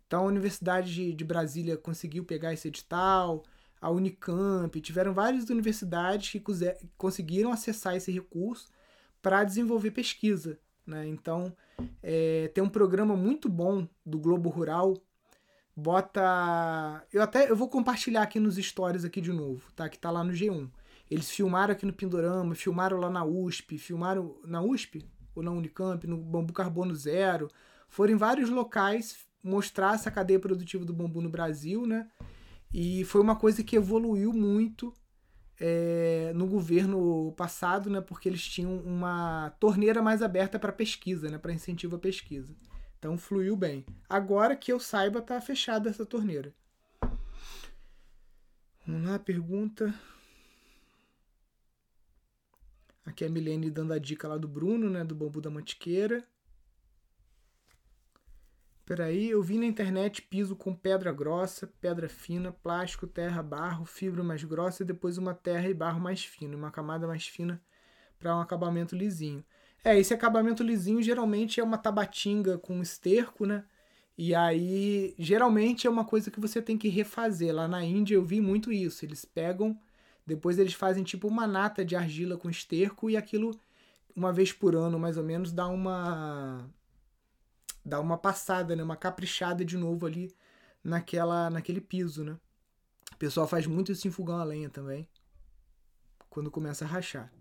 [0.06, 3.44] Então a Universidade de, Brasília conseguiu pegar esse edital,
[3.80, 6.42] a Unicamp, tiveram várias universidades que
[6.96, 8.68] conseguiram acessar esse recurso
[9.22, 10.58] para desenvolver pesquisa.
[10.86, 11.06] Né?
[11.06, 11.54] Então,
[12.02, 14.94] é, tem um programa muito bom do Globo Rural.
[15.80, 17.06] Bota.
[17.12, 19.88] Eu até eu vou compartilhar aqui nos stories aqui de novo, tá?
[19.88, 20.68] Que tá lá no G1.
[21.08, 26.04] Eles filmaram aqui no Pindorama, filmaram lá na USP, filmaram na USP ou na Unicamp,
[26.04, 27.48] no Bambu Carbono Zero.
[27.88, 32.08] Foram em vários locais mostrar essa cadeia produtiva do bambu no Brasil, né?
[32.74, 34.92] E foi uma coisa que evoluiu muito
[35.60, 38.00] é, no governo passado, né?
[38.00, 41.38] Porque eles tinham uma torneira mais aberta para pesquisa, né?
[41.38, 42.52] Para incentivo à pesquisa.
[42.98, 43.86] Então fluiu bem.
[44.08, 46.52] Agora que eu saiba, tá fechada essa torneira.
[48.86, 49.94] Vamos lá, pergunta.
[53.04, 55.04] Aqui é a Milene dando a dica lá do Bruno, né?
[55.04, 56.26] Do bambu da mantiqueira.
[58.84, 64.24] Peraí, eu vi na internet piso com pedra grossa, pedra fina, plástico, terra, barro, fibra
[64.24, 67.62] mais grossa e depois uma terra e barro mais fino, uma camada mais fina
[68.18, 69.44] para um acabamento lisinho.
[69.84, 73.64] É, esse acabamento lisinho geralmente é uma tabatinga com esterco, né?
[74.16, 77.54] E aí, geralmente é uma coisa que você tem que refazer.
[77.54, 79.04] Lá na Índia eu vi muito isso.
[79.04, 79.78] Eles pegam,
[80.26, 83.58] depois eles fazem tipo uma nata de argila com esterco e aquilo,
[84.16, 86.68] uma vez por ano mais ou menos, dá uma
[87.84, 90.34] dar uma passada, né, uma caprichada de novo ali
[90.84, 92.36] naquela naquele piso, né?
[93.12, 95.08] O pessoal faz muito isso em fogão a lenha também,
[96.28, 97.32] quando começa a rachar.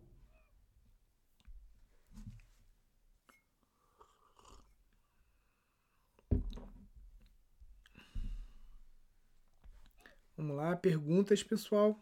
[10.38, 12.00] Vamos lá, perguntas, pessoal.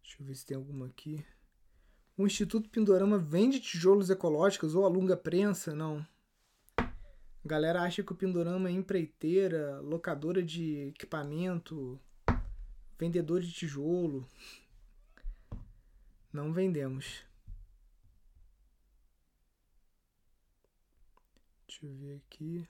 [0.00, 1.26] Deixa eu ver se tem alguma aqui.
[2.16, 5.74] O Instituto Pindorama vende tijolos ecológicos ou alunga prensa?
[5.74, 6.06] Não.
[6.78, 6.86] A
[7.44, 12.00] galera acha que o Pindorama é empreiteira, locadora de equipamento,
[12.96, 14.24] vendedor de tijolo.
[16.32, 17.24] Não vendemos.
[21.74, 22.68] Deixa eu ver aqui.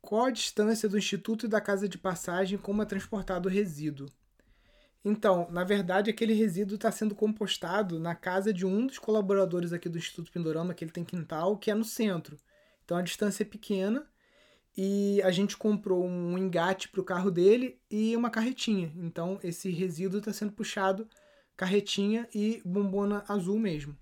[0.00, 4.08] Qual a distância do instituto e da casa de passagem como é transportado o resíduo?
[5.04, 9.88] Então, na verdade, aquele resíduo está sendo compostado na casa de um dos colaboradores aqui
[9.88, 12.38] do Instituto Pindorama, que ele tem quintal, que é no centro.
[12.84, 14.06] Então a distância é pequena
[14.76, 18.92] e a gente comprou um engate para o carro dele e uma carretinha.
[18.96, 21.08] Então esse resíduo está sendo puxado
[21.56, 23.96] carretinha e bombona azul mesmo.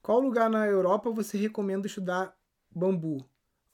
[0.00, 2.34] Qual lugar na Europa você recomenda estudar
[2.70, 3.24] bambu?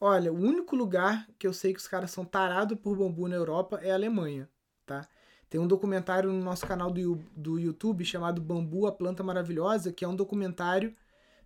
[0.00, 3.36] Olha, o único lugar que eu sei que os caras são tarados por bambu na
[3.36, 4.48] Europa é a Alemanha,
[4.84, 5.08] tá?
[5.48, 10.04] Tem um documentário no nosso canal do, do YouTube chamado Bambu, a Planta Maravilhosa, que
[10.04, 10.94] é um documentário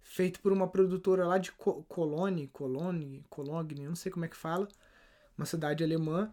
[0.02, 4.68] feito por uma produtora lá de Cologne, Cologne, Cologne, não sei como é que fala,
[5.36, 6.32] uma cidade alemã.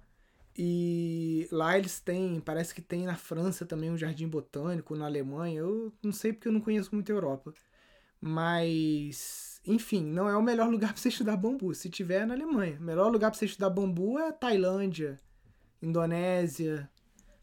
[0.58, 5.60] E lá eles têm, parece que tem na França também um jardim botânico, na Alemanha.
[5.60, 7.53] Eu não sei porque eu não conheço muito a Europa.
[8.19, 11.73] Mas, enfim, não é o melhor lugar para você estudar bambu.
[11.73, 12.77] Se tiver é na Alemanha.
[12.77, 15.17] O melhor lugar para você estudar bambu é Tailândia,
[15.82, 16.89] Indonésia,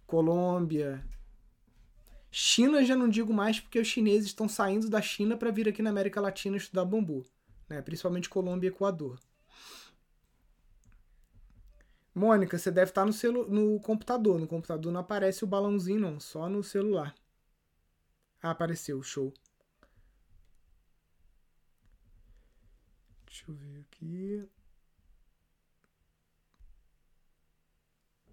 [0.07, 1.03] Colômbia.
[2.38, 5.81] China já não digo mais porque os chineses estão saindo da China para vir aqui
[5.81, 7.25] na América Latina estudar bambu,
[7.66, 7.81] né?
[7.81, 9.18] Principalmente Colômbia e Equador.
[12.14, 14.38] Mônica, você deve estar no, celu no computador.
[14.38, 16.20] No computador não aparece o balãozinho, não.
[16.20, 17.14] Só no celular.
[18.42, 19.03] Ah, apareceu.
[19.03, 19.33] Show.
[23.25, 24.46] Deixa eu ver aqui.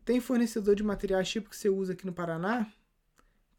[0.03, 2.69] Tem fornecedor de materiais tipo que você usa aqui no Paraná?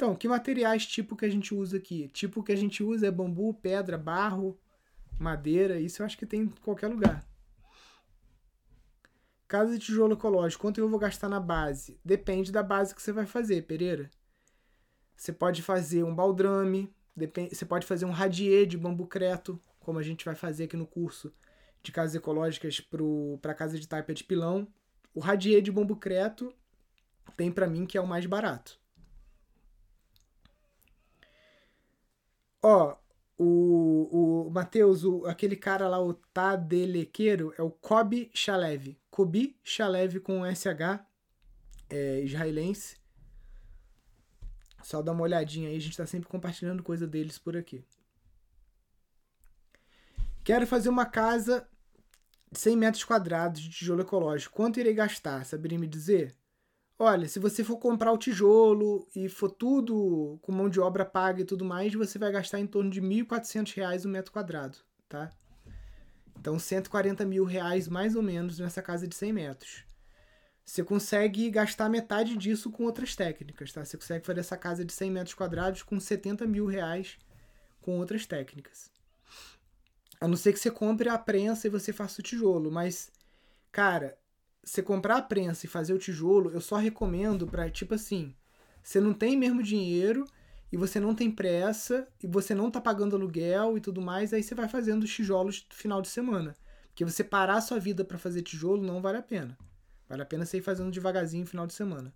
[0.04, 2.08] Então, que materiais tipo que a gente usa aqui?
[2.08, 4.60] Tipo que a gente usa é bambu, pedra, barro,
[5.18, 7.26] madeira, isso eu acho que tem em qualquer lugar.
[9.48, 11.98] Casa de tijolo ecológico, quanto eu vou gastar na base?
[12.04, 14.10] Depende da base que você vai fazer, Pereira.
[15.16, 16.94] Você pode fazer um baldrame,
[17.50, 20.86] você pode fazer um radier de bambu creto, como a gente vai fazer aqui no
[20.86, 21.32] curso
[21.82, 22.78] de casas ecológicas
[23.40, 24.68] para casa de taipa de pilão,
[25.14, 26.54] o radier de bambu creto
[27.38, 28.83] tem para mim que é o mais barato.
[32.66, 32.96] Ó,
[33.36, 38.96] o, o Matheus, aquele cara lá, o Tadelequeiro, é o Kobe Chalev.
[39.10, 41.04] Kobe Chalev com SH.
[41.90, 42.96] é, israelense.
[44.82, 47.84] Só dá uma olhadinha aí, a gente tá sempre compartilhando coisa deles por aqui.
[50.42, 51.68] Quero fazer uma casa
[52.50, 54.54] de 100 metros quadrados de tijolo ecológico.
[54.54, 55.44] Quanto irei gastar?
[55.44, 56.34] Saberia me dizer?
[56.98, 61.42] Olha, se você for comprar o tijolo e for tudo com mão de obra paga
[61.42, 64.78] e tudo mais, você vai gastar em torno de R$ 1.400 o metro quadrado,
[65.08, 65.28] tá?
[66.38, 69.84] Então, 140 mil reais mais ou menos nessa casa de 100 metros.
[70.64, 73.84] Você consegue gastar metade disso com outras técnicas, tá?
[73.84, 77.18] Você consegue fazer essa casa de 100 metros quadrados com 70 mil reais
[77.82, 78.90] com outras técnicas.
[80.20, 83.10] A não ser que você compre a prensa e você faça o tijolo, mas,
[83.70, 84.16] cara,
[84.64, 88.34] você comprar a prensa e fazer o tijolo, eu só recomendo para tipo assim,
[88.82, 90.24] você não tem mesmo dinheiro
[90.72, 94.42] e você não tem pressa e você não tá pagando aluguel e tudo mais, aí
[94.42, 96.56] você vai fazendo os tijolos final de semana.
[96.88, 99.58] Porque você parar sua vida para fazer tijolo não vale a pena.
[100.08, 102.14] Vale a pena você ir fazendo devagarzinho final de semana.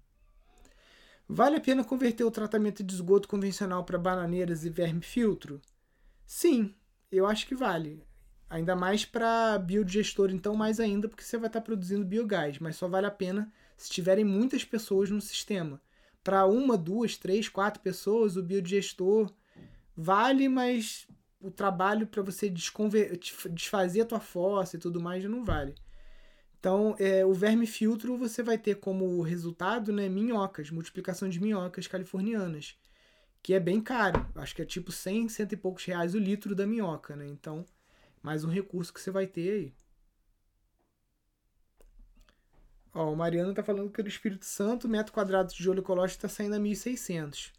[1.28, 5.60] Vale a pena converter o tratamento de esgoto convencional para bananeiras e verme filtro?
[6.26, 6.74] Sim,
[7.12, 8.07] eu acho que vale.
[8.50, 12.76] Ainda mais para biodigestor, então, mais ainda, porque você vai estar tá produzindo biogás, mas
[12.76, 15.80] só vale a pena se tiverem muitas pessoas no sistema.
[16.24, 19.30] Para uma, duas, três, quatro pessoas, o biodigestor
[19.96, 21.06] vale, mas
[21.40, 22.52] o trabalho para você
[23.50, 25.74] desfazer a tua fossa e tudo mais não vale.
[26.58, 31.86] Então, é, o verme filtro você vai ter como resultado né, minhocas, multiplicação de minhocas
[31.86, 32.76] californianas,
[33.42, 34.26] que é bem caro.
[34.34, 37.28] Acho que é tipo 100, cento e poucos reais o litro da minhoca, né?
[37.28, 37.64] Então,
[38.22, 39.74] mais um recurso que você vai ter aí.
[42.94, 46.28] Ó, o Mariano tá falando que do Espírito Santo, metro quadrado de tijolo ecológico está
[46.28, 47.52] saindo a 1.600.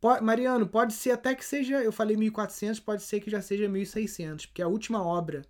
[0.00, 3.68] Pode, Mariano, pode ser até que seja, eu falei 1.400, pode ser que já seja
[3.68, 5.42] 1.600, porque a última obra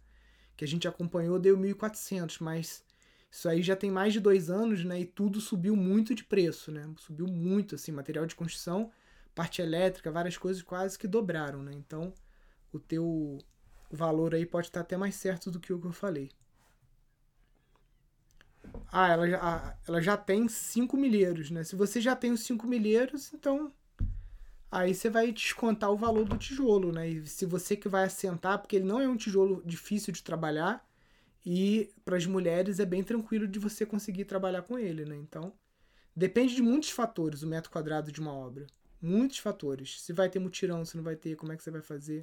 [0.57, 2.85] que a gente acompanhou deu 1.400, mas
[3.31, 5.01] isso aí já tem mais de dois anos, né?
[5.01, 6.89] E tudo subiu muito de preço, né?
[6.99, 8.93] Subiu muito, assim, material de construção,
[9.35, 11.73] parte elétrica, várias coisas quase que dobraram, né?
[11.75, 12.15] Então,
[12.73, 13.39] o teu o
[13.95, 16.31] valor aí pode estar até mais certo do que o que eu falei.
[18.91, 21.65] Ah, ela já, ela já tem 5 milheiros, né?
[21.65, 23.73] Se você já tem os 5 milheiros, então
[24.71, 27.09] aí você vai descontar o valor do tijolo, né?
[27.09, 30.85] E se você que vai assentar, porque ele não é um tijolo difícil de trabalhar
[31.45, 35.17] e para as mulheres é bem tranquilo de você conseguir trabalhar com ele, né?
[35.17, 35.53] Então,
[36.17, 38.67] depende de muitos fatores o metro quadrado de uma obra.
[39.01, 40.01] Muitos fatores.
[40.03, 42.23] Se vai ter mutirão, se não vai ter, como é que você vai fazer.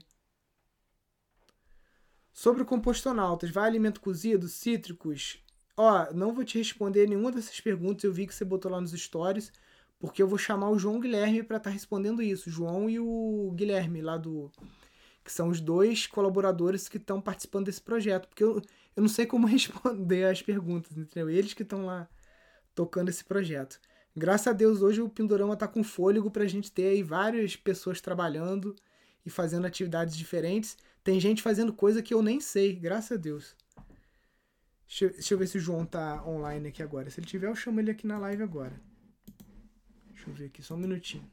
[2.34, 5.44] Sobre o compostonautas, vai alimento cozido, cítricos?
[5.76, 8.92] Ó, não vou te responder nenhuma dessas perguntas, eu vi que você botou lá nos
[8.92, 9.52] stories,
[10.00, 12.50] porque eu vou chamar o João Guilherme para estar tá respondendo isso.
[12.50, 14.52] O João e o Guilherme, lá do.
[15.24, 18.62] que são os dois colaboradores que estão participando desse projeto, porque eu,
[18.96, 21.30] eu não sei como responder as perguntas, entendeu?
[21.30, 22.10] Eles que estão lá
[22.74, 23.80] tocando esse projeto.
[24.16, 27.56] Graças a Deus, hoje o Pindorama está com fôlego para a gente ter aí várias
[27.56, 28.76] pessoas trabalhando
[29.26, 30.78] e fazendo atividades diferentes.
[31.04, 33.56] Tem gente fazendo coisa que eu nem sei, graças a Deus.
[34.88, 37.10] Deixa eu, deixa eu ver se o João tá online aqui agora.
[37.10, 38.80] Se ele tiver, eu chamo ele aqui na live agora.
[40.10, 41.28] Deixa eu ver aqui, só um minutinho.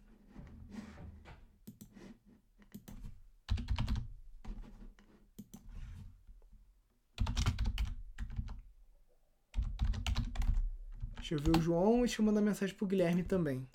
[11.16, 13.68] Deixa eu ver o João e deixa eu mandar mensagem pro Guilherme também.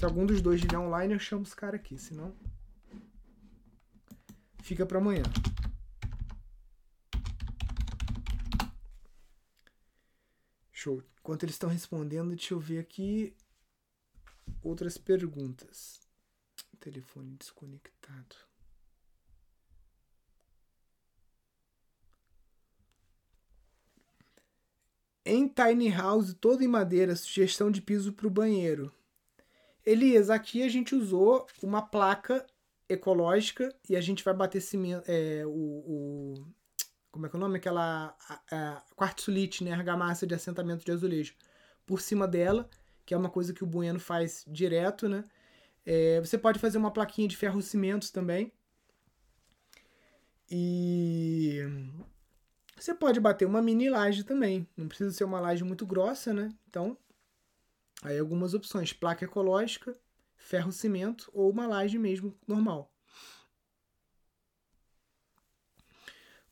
[0.00, 2.34] Se algum dos dois estiver online, eu chamo os caras aqui, senão.
[4.62, 5.24] Fica para amanhã.
[10.72, 11.02] Show.
[11.18, 13.36] Enquanto eles estão respondendo, deixa eu ver aqui
[14.62, 16.00] outras perguntas.
[16.78, 18.36] Telefone desconectado.
[25.26, 28.90] Em tiny house, todo em madeira, sugestão de piso para o banheiro.
[29.84, 32.46] Elias, aqui a gente usou uma placa
[32.88, 36.34] ecológica e a gente vai bater cimento, é, o, o,
[37.10, 37.56] como é que é o nome?
[37.56, 38.16] Aquela
[38.50, 39.72] a, quartzolite, né?
[39.72, 41.34] Argamassa de assentamento de azulejo
[41.86, 42.68] por cima dela,
[43.04, 45.24] que é uma coisa que o Bueno faz direto, né?
[45.84, 48.52] É, você pode fazer uma plaquinha de ferro cimentos também.
[50.50, 51.60] E
[52.76, 54.66] você pode bater uma mini laje também.
[54.76, 56.50] Não precisa ser uma laje muito grossa, né?
[56.68, 56.96] Então
[58.02, 59.98] Aí algumas opções: placa ecológica,
[60.36, 62.92] ferro cimento ou uma laje mesmo normal.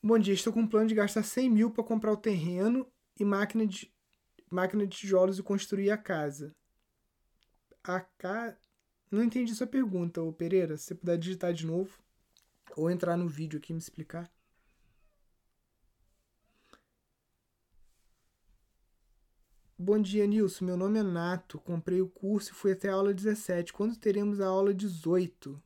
[0.02, 2.86] Bom dia, estou com um plano de gastar 100 mil para comprar o terreno
[3.18, 3.92] e máquina de,
[4.48, 6.54] máquina de tijolos e construir a casa.
[7.82, 8.56] A ca...
[9.10, 10.76] Não entendi sua pergunta, ô Pereira.
[10.76, 11.98] Se você puder digitar de novo
[12.76, 14.30] ou entrar no vídeo aqui e me explicar.
[19.80, 20.64] Bom dia, Nilson.
[20.64, 21.56] Meu nome é Nato.
[21.60, 23.72] Comprei o curso e fui até a aula 17.
[23.72, 25.62] Quando teremos a aula 18?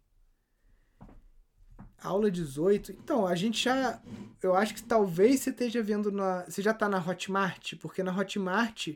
[2.02, 2.92] Aula 18?
[2.92, 4.02] Então, a gente já.
[4.42, 6.44] Eu acho que talvez você esteja vendo na.
[6.44, 7.76] Você já tá na Hotmart?
[7.76, 8.88] Porque na Hotmart,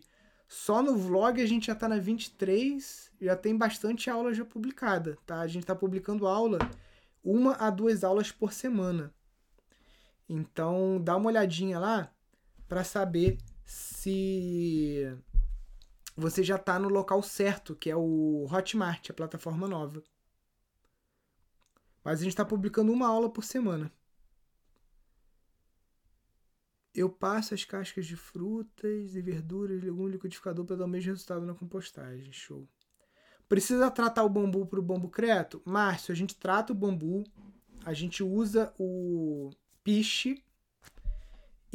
[0.46, 3.10] só no vlog a gente já tá na 23.
[3.18, 5.40] Já tem bastante aula já publicada, tá?
[5.40, 6.58] A gente tá publicando aula,
[7.24, 9.14] uma a duas aulas por semana.
[10.28, 12.12] Então, dá uma olhadinha lá
[12.68, 15.12] para saber se
[16.16, 20.02] você já está no local certo, que é o Hotmart, a plataforma nova.
[22.04, 23.92] Mas a gente está publicando uma aula por semana.
[26.94, 31.44] Eu passo as cascas de frutas e verduras, legume liquidificador para dar o mesmo resultado
[31.44, 32.32] na compostagem.
[32.32, 32.66] Show.
[33.48, 35.60] Precisa tratar o bambu para o bambu creto?
[35.64, 37.24] Márcio, a gente trata o bambu,
[37.84, 39.50] a gente usa o
[39.84, 40.42] piche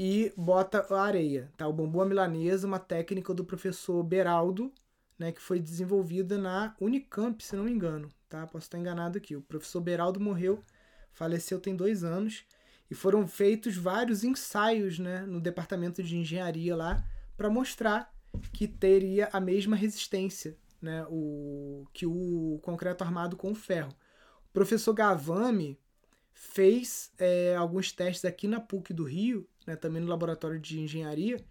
[0.03, 1.67] e bota a areia, tá?
[1.67, 4.73] O bambu à milanesa, uma técnica do professor Beraldo,
[5.19, 8.47] né, que foi desenvolvida na Unicamp, se não me engano, tá?
[8.47, 9.35] Posso estar enganado aqui.
[9.35, 10.63] O professor Beraldo morreu,
[11.11, 12.43] faleceu tem dois anos,
[12.89, 18.11] e foram feitos vários ensaios, né, no departamento de engenharia lá, para mostrar
[18.51, 23.93] que teria a mesma resistência, né, o, que o concreto armado com o ferro.
[24.49, 25.77] O professor Gavami
[26.33, 31.43] fez é, alguns testes aqui na PUC do Rio né, também no laboratório de engenharia,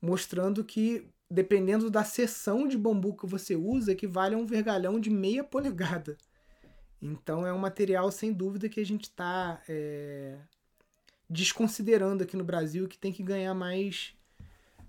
[0.00, 5.10] mostrando que dependendo da seção de bambu que você usa, equivale a um vergalhão de
[5.10, 6.16] meia polegada.
[7.00, 10.38] Então é um material sem dúvida que a gente está é,
[11.28, 14.14] desconsiderando aqui no Brasil que tem que ganhar mais,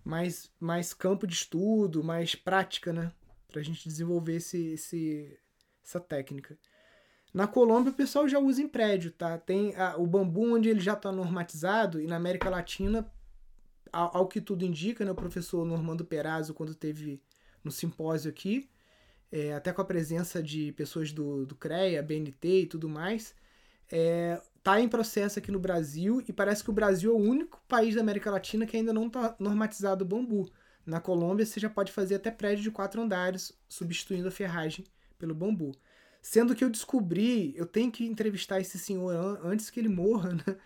[0.03, 3.11] mais, mais campo de estudo, mais prática, né?
[3.47, 5.38] Para a gente desenvolver esse, esse,
[5.84, 6.57] essa técnica.
[7.36, 9.38] Na Colômbia o pessoal já usa em prédio, tá?
[9.38, 13.06] Tem a, o bambu onde ele já está normatizado e na América Latina,
[13.92, 17.22] ao, ao, que tudo indica, né, o professor Normando Perazzo, quando teve
[17.62, 18.70] no simpósio aqui,
[19.30, 23.36] é, até com a presença de pessoas do, do CREA, BNT e tudo mais,
[23.92, 27.62] é, tá em processo aqui no Brasil e parece que o Brasil é o único
[27.68, 30.50] país da América Latina que ainda não está normatizado o bambu.
[30.86, 34.86] Na Colômbia você já pode fazer até prédio de quatro andares, substituindo a ferragem
[35.20, 35.74] pelo bambu.
[36.28, 40.57] Sendo que eu descobri, eu tenho que entrevistar esse senhor antes que ele morra, né?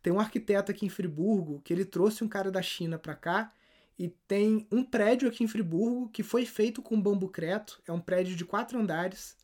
[0.00, 3.52] Tem um arquiteto aqui em Friburgo que ele trouxe um cara da China para cá
[3.98, 7.98] e tem um prédio aqui em Friburgo que foi feito com bambu creto, é um
[7.98, 9.36] prédio de quatro andares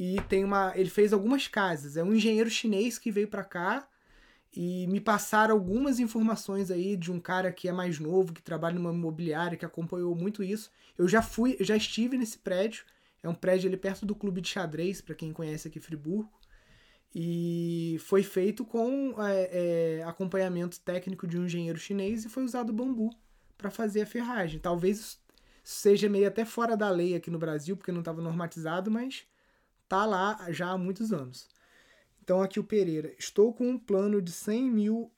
[0.00, 1.98] e tem uma, ele fez algumas casas.
[1.98, 3.86] É um engenheiro chinês que veio para cá
[4.56, 8.76] e me passaram algumas informações aí de um cara que é mais novo, que trabalha
[8.76, 10.70] numa imobiliária, que acompanhou muito isso.
[10.96, 12.86] Eu já fui, já estive nesse prédio
[13.24, 16.30] é um prédio ali perto do clube de xadrez, para quem conhece aqui Friburgo.
[17.14, 22.72] E foi feito com é, é, acompanhamento técnico de um engenheiro chinês e foi usado
[22.72, 23.08] bambu
[23.56, 24.60] para fazer a ferragem.
[24.60, 25.18] Talvez
[25.62, 29.26] seja meio até fora da lei aqui no Brasil, porque não estava normatizado, mas
[29.88, 31.48] tá lá já há muitos anos.
[32.22, 33.14] Então aqui o Pereira.
[33.18, 35.10] Estou com um plano de 100 mil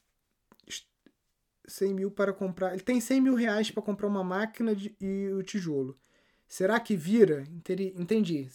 [1.67, 2.73] 100 mil para comprar.
[2.73, 5.99] Ele tem 100 mil reais para comprar uma máquina de, e o tijolo.
[6.49, 7.45] Será que vira?
[7.97, 8.49] Entendi.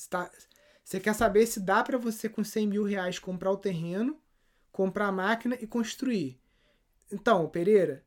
[0.84, 4.20] Você quer saber se dá para você com 100 mil reais comprar o terreno,
[4.72, 6.40] comprar a máquina e construir.
[7.12, 8.04] Então, Pereira,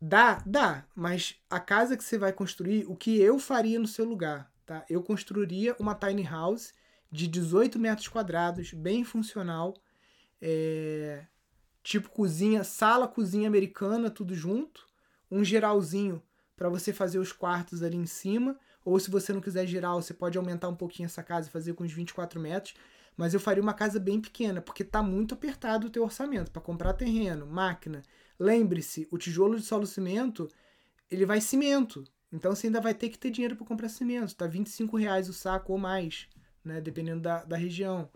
[0.00, 4.04] dá, dá, mas a casa que você vai construir, o que eu faria no seu
[4.04, 4.84] lugar, tá?
[4.88, 6.72] Eu construiria uma tiny house
[7.10, 9.74] de 18 metros quadrados, bem funcional,
[10.40, 11.26] é,
[11.82, 14.86] tipo cozinha, sala, cozinha americana, tudo junto,
[15.30, 16.22] um geralzinho
[16.54, 20.14] para você fazer os quartos ali em cima ou se você não quiser girar, você
[20.14, 22.72] pode aumentar um pouquinho essa casa e fazer com uns 24 metros.
[23.16, 26.62] Mas eu faria uma casa bem pequena, porque está muito apertado o teu orçamento para
[26.62, 28.00] comprar terreno, máquina.
[28.38, 30.48] Lembre-se, o tijolo de solo cimento,
[31.10, 32.04] ele vai cimento.
[32.32, 34.36] Então você ainda vai ter que ter dinheiro para comprar cimento.
[34.36, 36.28] Tá 25 reais o saco ou mais,
[36.64, 36.80] né?
[36.80, 38.08] Dependendo da, da região.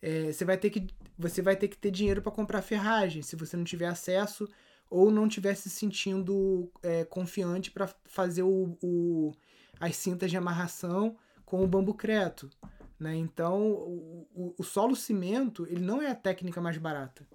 [0.00, 0.86] É, você, vai ter que,
[1.18, 4.48] você vai ter que ter dinheiro para comprar ferragem, se você não tiver acesso
[4.88, 9.32] ou não estiver se sentindo é, confiante para fazer o, o
[9.80, 12.50] as cintas de amarração com o bambu creto.
[12.98, 13.14] Né?
[13.16, 17.26] Então, o, o, o solo cimento ele não é a técnica mais barata.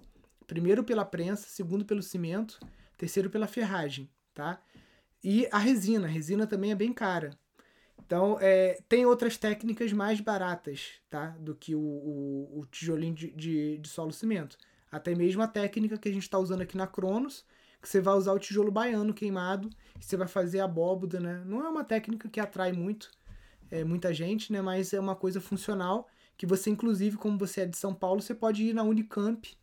[0.46, 2.58] Primeiro pela prensa, segundo pelo cimento,
[2.98, 4.10] terceiro pela ferragem.
[4.34, 4.60] Tá?
[5.22, 6.06] E a resina.
[6.06, 7.38] A resina também é bem cara.
[8.04, 11.28] Então, é, tem outras técnicas mais baratas tá?
[11.38, 14.58] do que o, o, o tijolinho de, de, de, solo cimento.
[14.90, 17.44] Até mesmo a técnica que a gente está usando aqui na Cronos,
[17.82, 19.68] que você vai usar o tijolo baiano queimado
[20.00, 21.42] e você vai fazer abóboda, né?
[21.44, 23.10] Não é uma técnica que atrai muito
[23.70, 24.62] é, muita gente, né?
[24.62, 28.34] Mas é uma coisa funcional que você, inclusive, como você é de São Paulo, você
[28.34, 29.56] pode ir na Unicamp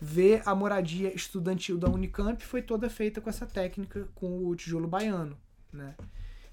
[0.00, 4.88] ver a moradia estudantil da Unicamp foi toda feita com essa técnica, com o tijolo
[4.88, 5.38] baiano,
[5.70, 5.94] né?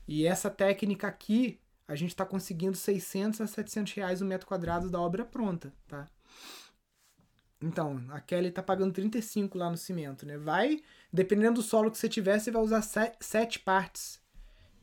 [0.06, 4.90] E essa técnica aqui, a gente está conseguindo 600 a 700 reais o metro quadrado
[4.90, 6.08] da obra pronta, tá?
[7.62, 10.38] Então, a Kelly tá pagando 35 lá no cimento, né?
[10.38, 12.82] Vai, dependendo do solo que você tiver, você vai usar
[13.20, 14.20] sete partes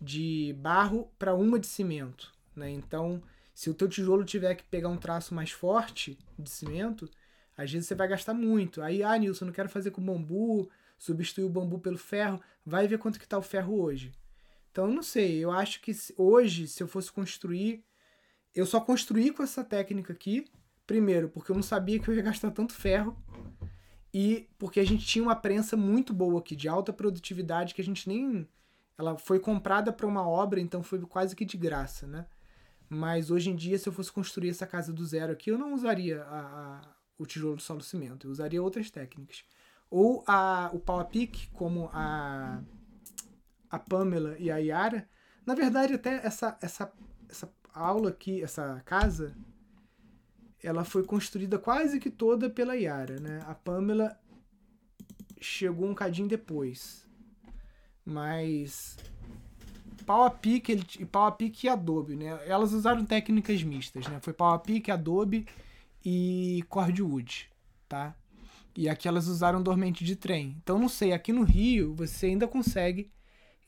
[0.00, 2.70] de barro para uma de cimento, né?
[2.70, 3.22] Então,
[3.54, 7.08] se o teu tijolo tiver que pegar um traço mais forte de cimento,
[7.56, 8.82] às vezes você vai gastar muito.
[8.82, 10.68] Aí, ah, Nilson, não quero fazer com bambu,
[10.98, 12.40] substituir o bambu pelo ferro.
[12.66, 14.12] Vai ver quanto que tá o ferro hoje.
[14.70, 17.84] Então, não sei, eu acho que hoje, se eu fosse construir,
[18.52, 20.44] eu só construí com essa técnica aqui,
[20.86, 23.16] Primeiro, porque eu não sabia que eu ia gastar tanto ferro.
[24.14, 27.84] E porque a gente tinha uma prensa muito boa aqui, de alta produtividade, que a
[27.84, 28.48] gente nem.
[28.96, 32.24] Ela foi comprada para uma obra, então foi quase que de graça, né?
[32.88, 35.74] Mas hoje em dia, se eu fosse construir essa casa do zero aqui, eu não
[35.74, 39.42] usaria a, a, o tijolo solo cimento, eu usaria outras técnicas.
[39.90, 42.62] Ou a, o pau a pique, como a,
[43.68, 45.08] a Pamela e a Yara.
[45.44, 46.92] Na verdade, até essa, essa,
[47.28, 49.36] essa aula aqui, essa casa,
[50.64, 53.40] ela foi construída quase que toda pela Yara, né?
[53.46, 54.18] A Pamela
[55.38, 57.06] chegou um cadinho depois.
[58.02, 58.96] Mas
[60.06, 62.40] pau a pique, ele, pau a pique e Adobe, né?
[62.46, 64.18] Elas usaram técnicas mistas, né?
[64.22, 65.46] Foi pau a pique, Adobe
[66.02, 67.50] e cordwood,
[67.86, 68.16] tá?
[68.74, 70.56] E aqui elas usaram dormente de trem.
[70.62, 73.12] Então não sei, aqui no Rio você ainda consegue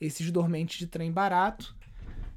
[0.01, 1.77] esses dormentes de trem barato.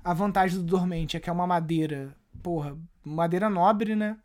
[0.03, 4.17] A vantagem do dormente é que é uma madeira, porra, madeira nobre, né?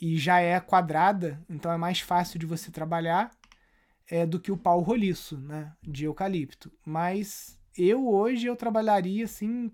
[0.00, 3.30] E já é quadrada, então é mais fácil de você trabalhar
[4.08, 6.72] é, do que o pau roliço, né, de eucalipto.
[6.84, 9.70] Mas eu hoje eu trabalharia assim,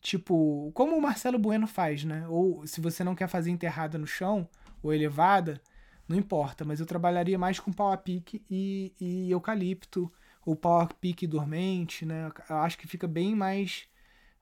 [0.00, 2.26] tipo, como o Marcelo Bueno faz, né?
[2.28, 4.48] Ou se você não quer fazer enterrada no chão
[4.82, 5.60] ou elevada,
[6.08, 10.12] não importa, mas eu trabalharia mais com pau a pique e, e eucalipto,
[10.44, 12.30] ou pau a pique dormente, né?
[12.50, 13.88] Eu acho que fica bem mais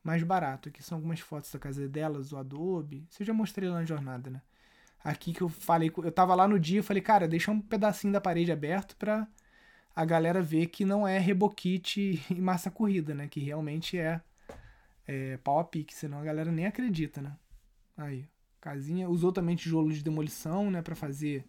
[0.02, 0.68] mais barato.
[0.68, 3.06] Aqui são algumas fotos da casa delas, o Adobe.
[3.10, 4.42] Isso eu já mostrei lá na jornada, né?
[5.02, 8.12] Aqui que eu falei, eu tava lá no dia, eu falei, cara, deixa um pedacinho
[8.12, 9.26] da parede aberto pra
[9.94, 13.28] a galera ver que não é reboquite e massa corrida, né?
[13.28, 14.20] Que realmente é,
[15.06, 17.36] é pau a pique, senão a galera nem acredita, né?
[17.96, 18.26] Aí,
[18.60, 19.08] casinha.
[19.08, 20.82] Usou também tijolo de demolição, né?
[20.82, 21.44] Pra fazer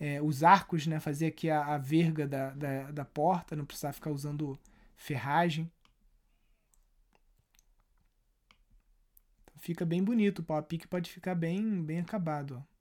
[0.00, 0.98] é, os arcos, né?
[1.00, 4.58] Fazer aqui a, a verga da, da, da porta, não precisar ficar usando
[4.96, 5.70] ferragem.
[9.58, 12.73] Fica bem bonito, o pau a pique pode ficar bem, bem acabado, ó.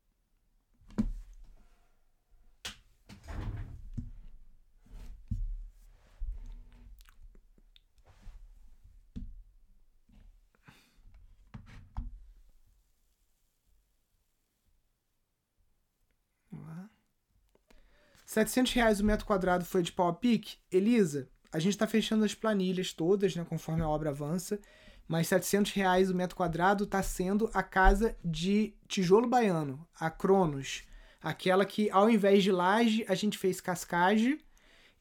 [18.33, 20.57] 700 reais o metro quadrado foi de pau a pique?
[20.71, 24.59] Elisa, a gente está fechando as planilhas todas, né, conforme a obra avança,
[25.07, 30.81] mas 700 reais o metro quadrado está sendo a casa de tijolo baiano, a Cronos.
[31.21, 34.39] Aquela que, ao invés de laje, a gente fez cascagem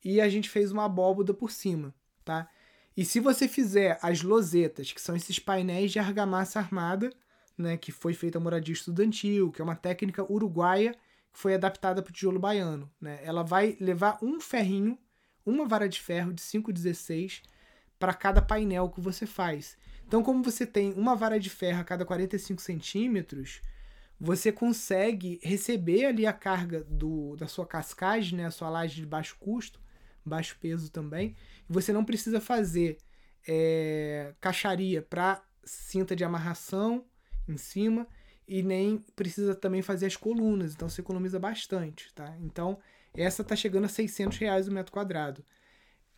[0.05, 2.47] e a gente fez uma abóboda por cima, tá?
[2.95, 7.11] E se você fizer as losetas, que são esses painéis de argamassa armada,
[7.57, 10.95] né, que foi feita a moradia estudantil, que é uma técnica uruguaia
[11.33, 12.91] foi adaptada para o tijolo baiano.
[13.01, 13.21] Né?
[13.23, 14.99] Ela vai levar um ferrinho,
[15.45, 17.43] uma vara de ferro de 5,16
[17.99, 19.77] para cada painel que você faz.
[20.07, 23.63] Então, como você tem uma vara de ferro a cada 45 centímetros,
[24.21, 28.47] você consegue receber ali a carga do, da sua cascagem, né?
[28.47, 29.81] a sua laje de baixo custo,
[30.25, 31.35] baixo peso também.
[31.69, 32.99] E você não precisa fazer
[33.49, 37.05] é, caixaria para cinta de amarração
[37.49, 38.07] em cima
[38.53, 42.37] e nem precisa também fazer as colunas, então você economiza bastante, tá?
[42.43, 42.79] Então,
[43.15, 45.43] essa tá chegando a 600 reais o metro quadrado.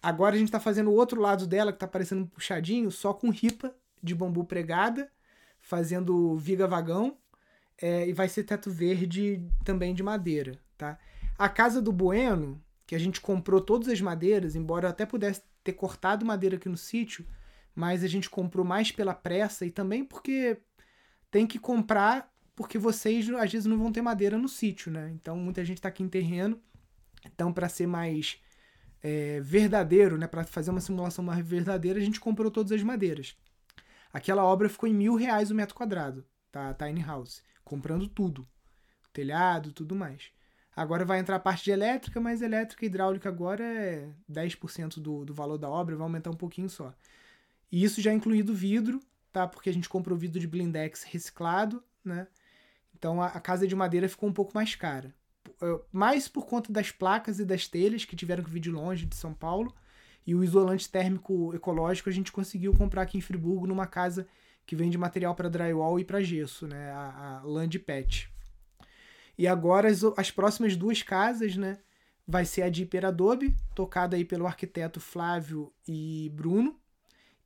[0.03, 3.15] Agora a gente tá fazendo o outro lado dela, que tá parecendo um puxadinho, só
[3.15, 3.73] com ripa
[4.03, 5.09] de bambu pregada,
[5.61, 7.17] fazendo viga vagão,
[7.81, 10.99] é, e vai ser teto verde também de madeira, tá?
[11.39, 15.41] A casa do Bueno, que a gente comprou todas as madeiras, embora eu até pudesse
[15.63, 17.25] ter cortado madeira aqui no sítio,
[17.77, 20.59] mas a gente comprou mais pela pressa e também porque
[21.35, 25.11] tem que comprar porque vocês às vezes não vão ter madeira no sítio, né?
[25.17, 26.63] Então muita gente está aqui em terreno.
[27.27, 28.41] Então, para ser mais
[29.03, 30.29] é, verdadeiro, né?
[30.29, 33.37] Para fazer uma simulação mais verdadeira, a gente comprou todas as madeiras.
[34.13, 36.73] Aquela obra ficou em mil reais o metro quadrado, tá?
[36.73, 37.43] Tiny House.
[37.65, 38.47] Comprando tudo.
[39.13, 40.31] Telhado, tudo mais.
[40.77, 45.25] Agora vai entrar a parte de elétrica, mas elétrica e hidráulica agora é 10% do,
[45.25, 46.95] do valor da obra, vai aumentar um pouquinho só.
[47.73, 49.01] E isso já incluído vidro,
[49.35, 49.49] tá?
[49.49, 52.29] Porque a gente comprou vidro de blindex reciclado, né?
[52.97, 55.13] Então a, a casa de madeira ficou um pouco mais cara.
[55.93, 59.15] Mais por conta das placas e das telhas que tiveram que vir de longe de
[59.15, 59.75] São Paulo
[60.27, 64.27] E o isolante térmico ecológico a gente conseguiu comprar aqui em Friburgo numa casa
[64.65, 66.91] que vende material para drywall e para gesso, né?
[66.93, 68.31] A, a Land Pet.
[69.37, 71.79] E agora as, as próximas duas casas, né?
[72.27, 76.81] Vai ser a de Hiperadobe, tocada aí pelo arquiteto Flávio e Bruno,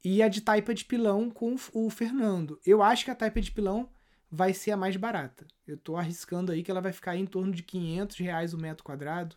[0.05, 2.61] e a de taipa de pilão com o Fernando.
[2.65, 3.89] Eu acho que a taipa de pilão
[4.31, 5.47] vai ser a mais barata.
[5.67, 8.85] Eu estou arriscando aí que ela vai ficar em torno de 500 reais o metro
[8.85, 9.37] quadrado,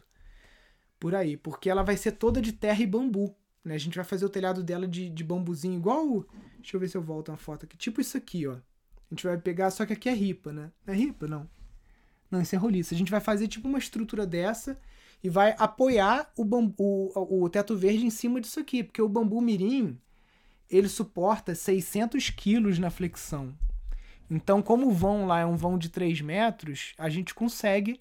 [0.99, 3.35] por aí, porque ela vai ser toda de terra e bambu.
[3.63, 3.75] Né?
[3.75, 6.25] A gente vai fazer o telhado dela de, de bambuzinho, igual.
[6.59, 7.75] Deixa eu ver se eu volto uma foto aqui.
[7.75, 8.53] Tipo isso aqui, ó.
[8.53, 8.59] A
[9.13, 10.71] gente vai pegar, só que aqui é ripa, né?
[10.85, 11.49] Não é ripa, não.
[12.29, 12.93] Não, isso é roliça.
[12.93, 14.79] A gente vai fazer tipo uma estrutura dessa
[15.23, 19.09] e vai apoiar o, bambu, o, o teto verde em cima disso aqui, porque o
[19.09, 19.99] bambu mirim
[20.71, 23.53] ele suporta 600 quilos na flexão.
[24.29, 27.99] Então, como o vão lá é um vão de 3 metros, a gente consegue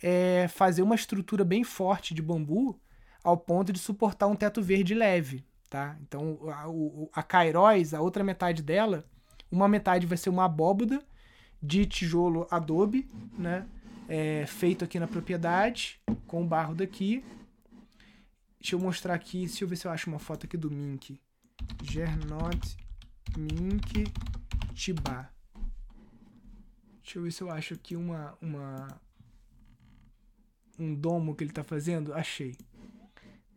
[0.00, 2.80] é, fazer uma estrutura bem forte de bambu
[3.24, 5.44] ao ponto de suportar um teto verde leve.
[5.68, 5.96] Tá?
[6.02, 9.04] Então, a, a Kairos, a outra metade dela,
[9.50, 11.02] uma metade vai ser uma abóboda
[11.60, 13.66] de tijolo adobe, né?
[14.06, 17.24] É, feito aqui na propriedade, com o barro daqui.
[18.60, 21.18] Deixa eu mostrar aqui, deixa eu ver se eu acho uma foto aqui do Mink.
[21.82, 22.76] Gernot
[23.36, 24.04] Mink
[24.74, 25.30] Tibá.
[27.02, 29.00] Deixa eu ver se eu acho aqui uma, uma
[30.78, 32.12] um domo que ele está fazendo.
[32.14, 32.56] Achei.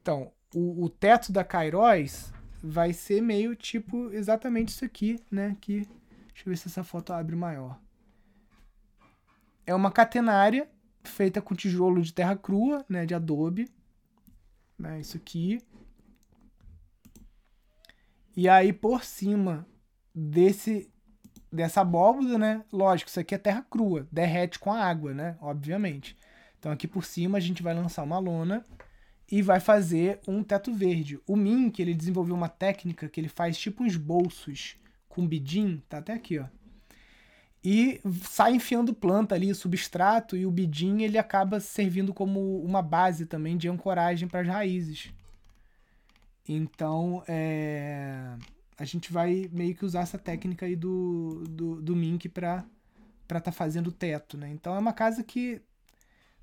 [0.02, 2.32] Então, o, o teto da Kairos
[2.62, 5.58] vai ser meio tipo exatamente isso aqui, né?
[5.62, 5.88] Que,
[6.28, 7.80] deixa eu ver se essa foto abre maior.
[9.66, 10.70] É uma catenária
[11.04, 13.06] feita com tijolo de terra crua, né?
[13.06, 13.70] De adobe.
[14.78, 15.60] Né, isso aqui.
[18.38, 19.68] E aí, por cima
[20.14, 20.94] desse
[21.52, 22.64] dessa abóboda, né?
[22.72, 25.36] Lógico, isso aqui é terra crua, derrete com a água, né?
[25.42, 26.16] Obviamente.
[26.60, 28.64] Então aqui por cima a gente vai lançar uma lona
[29.32, 31.20] e vai fazer um teto verde.
[31.26, 34.76] O Mink, ele desenvolveu uma técnica que ele faz tipo uns bolsos
[35.10, 36.46] com bidim, tá até aqui, ó.
[37.64, 43.26] E sai enfiando planta ali, substrato, e o bidim ele acaba servindo como uma base
[43.26, 45.12] também de ancoragem para as raízes.
[46.48, 48.38] Então, é,
[48.78, 52.64] a gente vai meio que usar essa técnica aí do, do, do Mink para
[53.24, 54.50] estar tá fazendo o teto, né?
[54.50, 55.62] Então é uma casa que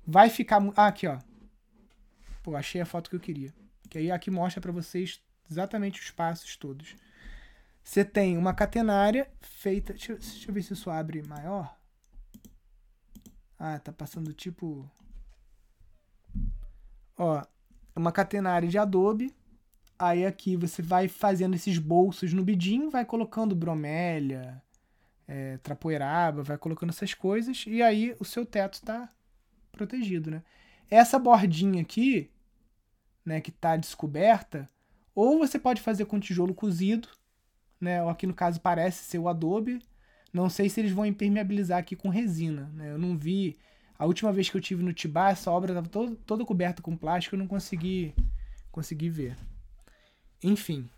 [0.05, 0.61] vai ficar...
[0.75, 1.17] Ah, aqui, ó.
[2.43, 3.53] Pô, achei a foto que eu queria.
[3.89, 6.95] Que aí aqui mostra para vocês exatamente os passos todos.
[7.83, 9.93] Você tem uma catenária feita...
[9.93, 11.75] Deixa eu, deixa eu ver se isso abre maior.
[13.57, 14.89] Ah, tá passando tipo...
[17.17, 17.41] Ó,
[17.95, 19.33] uma catenária de adobe
[19.97, 24.61] Aí aqui você vai fazendo esses bolsos no bidim, vai colocando bromélia,
[25.27, 29.09] é, trapoeraba, vai colocando essas coisas e aí o seu teto está
[29.71, 30.43] protegido, né?
[30.89, 32.29] Essa bordinha aqui,
[33.25, 34.69] né, que está descoberta,
[35.13, 37.07] ou você pode fazer com tijolo cozido,
[37.79, 38.03] né?
[38.03, 39.79] Ou aqui no caso parece ser o adobe.
[40.33, 42.91] Não sei se eles vão impermeabilizar aqui com resina, né?
[42.91, 43.57] Eu não vi.
[43.97, 46.97] A última vez que eu tive no Tibá, essa obra estava toda, toda coberta com
[46.97, 48.13] plástico, eu não consegui,
[48.71, 49.37] consegui ver.
[50.43, 50.89] Enfim.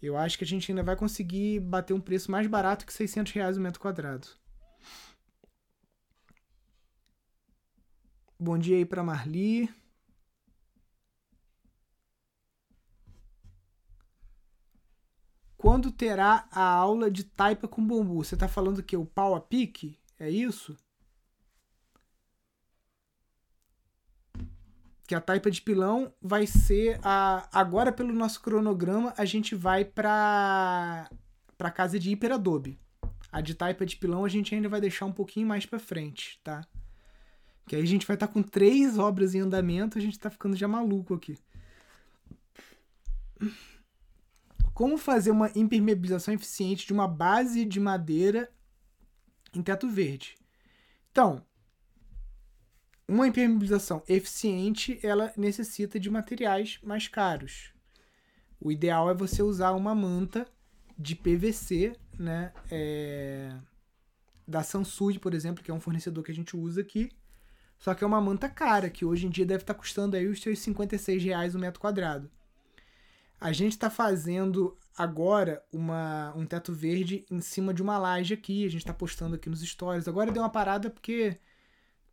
[0.00, 3.32] Eu acho que a gente ainda vai conseguir bater um preço mais barato que 600
[3.32, 4.26] reais o metro quadrado.
[8.38, 9.72] Bom dia aí para Marli.
[15.56, 18.24] Quando terá a aula de taipa com bambu?
[18.24, 19.96] Você está falando que o pau a pique?
[20.18, 20.76] É isso?
[25.06, 29.84] Que a taipa de pilão vai ser a agora pelo nosso cronograma a gente vai
[29.84, 31.10] para
[31.58, 32.78] para casa de hiperadobe.
[33.30, 36.40] A de taipa de pilão a gente ainda vai deixar um pouquinho mais para frente,
[36.42, 36.66] tá?
[37.66, 40.28] Que aí a gente vai estar tá com três obras em andamento, a gente tá
[40.28, 41.38] ficando já maluco aqui.
[44.74, 48.50] Como fazer uma impermeabilização eficiente de uma base de madeira
[49.54, 50.36] em teto verde?
[51.10, 51.44] Então,
[53.08, 57.72] uma impermeabilização eficiente, ela necessita de materiais mais caros.
[58.60, 60.46] O ideal é você usar uma manta
[60.98, 62.52] de PVC, né?
[62.70, 63.54] É...
[64.46, 67.10] Da Samsung, por exemplo, que é um fornecedor que a gente usa aqui.
[67.78, 70.40] Só que é uma manta cara, que hoje em dia deve estar custando aí os
[70.40, 72.30] seus 56 reais o metro quadrado.
[73.40, 78.64] A gente está fazendo agora uma, um teto verde em cima de uma laje aqui.
[78.64, 80.06] A gente está postando aqui nos stories.
[80.06, 81.40] Agora deu uma parada porque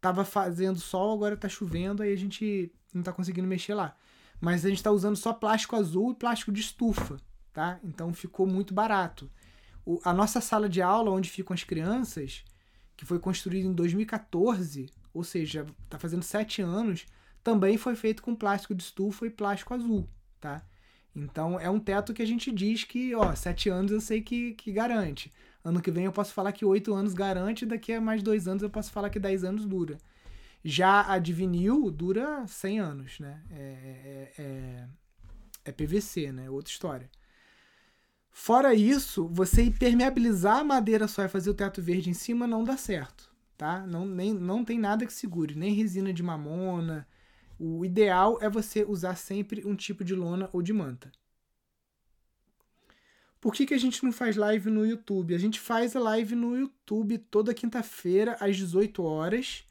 [0.01, 3.95] tava fazendo sol, agora tá chovendo, aí a gente não tá conseguindo mexer lá.
[4.39, 7.17] Mas a gente tá usando só plástico azul e plástico de estufa,
[7.53, 7.79] tá?
[7.83, 9.29] Então ficou muito barato.
[9.85, 12.43] O, a nossa sala de aula, onde ficam as crianças,
[12.95, 17.05] que foi construída em 2014, ou seja, tá fazendo sete anos,
[17.43, 20.07] também foi feito com plástico de estufa e plástico azul,
[20.39, 20.63] tá?
[21.15, 24.53] Então é um teto que a gente diz que, ó, sete anos eu sei que,
[24.53, 25.33] que garante.
[25.63, 28.63] Ano que vem eu posso falar que oito anos garante, daqui a mais dois anos
[28.63, 29.97] eu posso falar que dez anos dura.
[30.63, 33.41] Já a de vinil dura 100 anos, né?
[33.49, 34.87] É, é, é,
[35.65, 36.49] é PVC, né?
[36.49, 37.09] Outra história.
[38.31, 42.63] Fora isso, você impermeabilizar a madeira só e fazer o teto verde em cima não
[42.63, 43.85] dá certo, tá?
[43.87, 47.07] Não, nem, não tem nada que segure, nem resina de mamona.
[47.59, 51.11] O ideal é você usar sempre um tipo de lona ou de manta.
[53.41, 55.33] Por que, que a gente não faz live no YouTube?
[55.33, 59.63] A gente faz a live no YouTube toda quinta-feira às 18 horas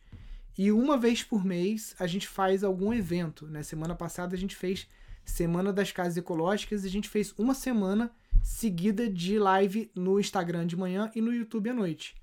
[0.56, 3.46] e uma vez por mês a gente faz algum evento.
[3.46, 3.62] Né?
[3.62, 4.88] Semana passada a gente fez
[5.22, 8.10] Semana das Casas Ecológicas e a gente fez uma semana
[8.42, 12.14] seguida de live no Instagram de manhã e no YouTube à noite.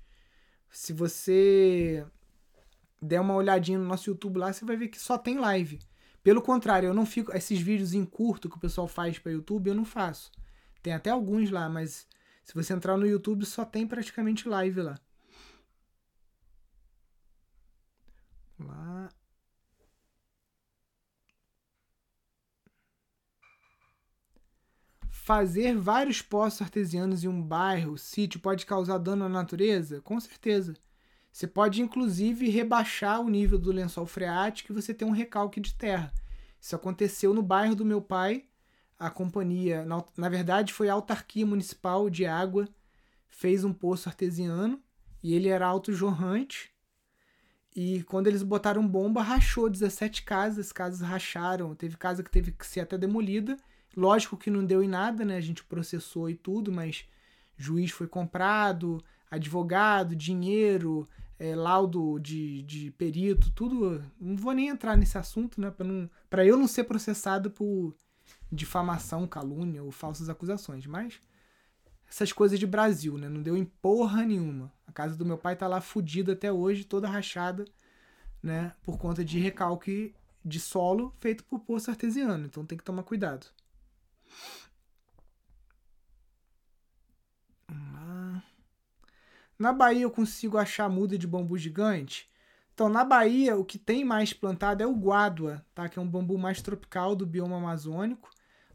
[0.68, 2.04] Se você
[3.00, 5.78] der uma olhadinha no nosso YouTube lá, você vai ver que só tem live.
[6.24, 7.34] Pelo contrário, eu não fico.
[7.36, 10.32] Esses vídeos em curto que o pessoal faz para YouTube, eu não faço.
[10.82, 12.06] Tem até alguns lá, mas
[12.44, 15.00] se você entrar no YouTube, só tem praticamente live lá.
[18.58, 19.10] Lá.
[25.10, 30.00] Fazer vários poços artesianos em um bairro, sítio, pode causar dano à natureza?
[30.02, 30.74] Com certeza.
[31.32, 35.74] Você pode, inclusive, rebaixar o nível do lençol freático e você ter um recalque de
[35.74, 36.12] terra.
[36.60, 38.46] Isso aconteceu no bairro do meu pai.
[38.98, 42.68] A companhia, na, na verdade, foi a autarquia municipal de água,
[43.28, 44.80] fez um poço artesiano
[45.22, 46.74] e ele era autojorrante
[47.76, 52.66] e quando eles botaram bomba, rachou 17 casas, casas racharam, teve casa que teve que
[52.66, 53.54] ser até demolida.
[53.94, 55.36] Lógico que não deu em nada, né?
[55.36, 57.06] A gente processou e tudo, mas
[57.54, 61.06] juiz foi comprado, advogado, dinheiro,
[61.38, 64.02] é, laudo de, de perito, tudo.
[64.18, 65.70] Não vou nem entrar nesse assunto, né?
[66.30, 67.94] Para eu não ser processado por
[68.50, 70.86] difamação, calúnia ou falsas acusações.
[70.86, 71.20] Mas
[72.08, 73.28] essas coisas de Brasil, né?
[73.28, 74.72] Não deu em porra nenhuma.
[74.86, 77.64] A casa do meu pai tá lá fodida até hoje, toda rachada,
[78.42, 78.72] né?
[78.82, 82.46] Por conta de recalque de solo feito por poço artesiano.
[82.46, 83.46] Então tem que tomar cuidado.
[89.58, 92.30] Na Bahia eu consigo achar muda de bambu gigante.
[92.74, 95.88] Então, na Bahia, o que tem mais plantado é o guádua, tá?
[95.88, 98.28] que é um bambu mais tropical do bioma amazônico.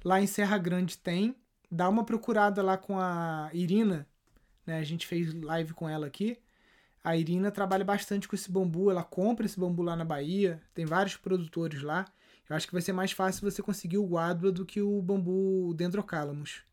[0.04, 1.36] Lá em Serra Grande tem
[1.72, 4.08] dá uma procurada lá com a Irina,
[4.66, 4.78] né?
[4.78, 6.38] A gente fez live com ela aqui.
[7.04, 10.86] A Irina trabalha bastante com esse bambu, ela compra esse bambu lá na Bahia, tem
[10.86, 12.06] vários produtores lá.
[12.47, 15.74] Eu acho que vai ser mais fácil você conseguir o guadua do que o bambu
[15.74, 16.64] dendrocalamus.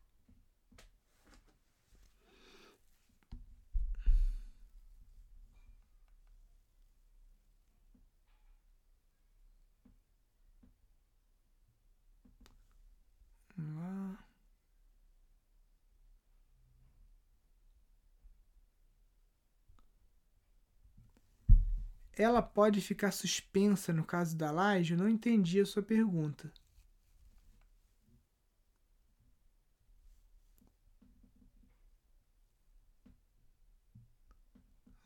[22.19, 24.93] Ela pode ficar suspensa no caso da laje?
[24.93, 26.51] Eu não entendi a sua pergunta.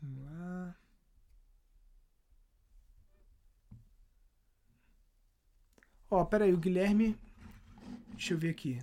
[0.02, 0.76] Vamos lá.
[6.10, 7.16] Ó, peraí, o Guilherme.
[8.14, 8.80] Deixa eu ver aqui.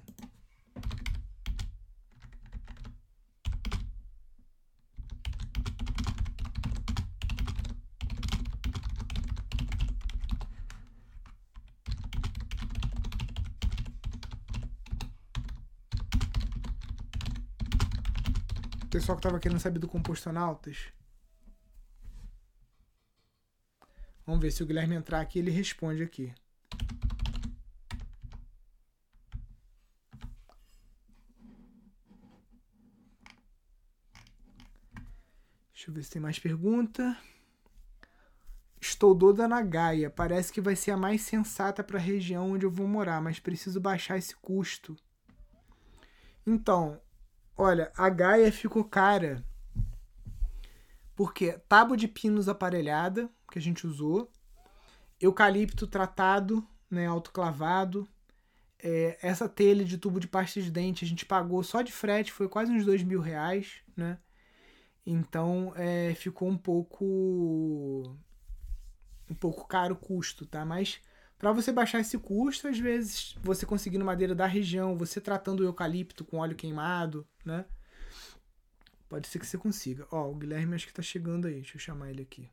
[19.01, 20.93] Pessoal que tava querendo saber do Compostonautas.
[24.27, 26.35] Vamos ver se o Guilherme entrar aqui, ele responde aqui.
[35.73, 37.17] Deixa eu ver se tem mais pergunta.
[38.79, 40.11] Estou doida na Gaia.
[40.11, 43.41] Parece que vai ser a mais sensata para a região onde eu vou morar, mas
[43.41, 44.95] preciso baixar esse custo.
[46.47, 47.01] Então,
[47.57, 49.45] Olha, a Gaia ficou cara.
[51.15, 54.31] Porque tábua de pinos aparelhada, que a gente usou,
[55.21, 58.09] eucalipto tratado, né, autoclavado,
[58.83, 62.33] é, essa telha de tubo de pasta de dente a gente pagou só de frete,
[62.33, 64.19] foi quase uns dois mil reais, né?
[65.05, 68.17] Então é, ficou um pouco
[69.29, 70.65] um pouco caro o custo, tá?
[70.65, 71.01] Mas
[71.41, 75.65] para você baixar esse custo, às vezes você conseguindo madeira da região, você tratando o
[75.65, 77.65] eucalipto com óleo queimado, né?
[79.09, 80.07] Pode ser que você consiga.
[80.11, 81.55] Ó, o Guilherme acho que tá chegando aí.
[81.55, 82.51] Deixa eu chamar ele aqui.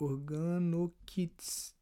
[0.00, 1.76] OrganoKits.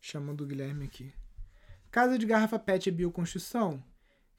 [0.00, 1.12] Chamando o Guilherme aqui.
[1.90, 3.84] Casa de garrafa PET é bioconstrução?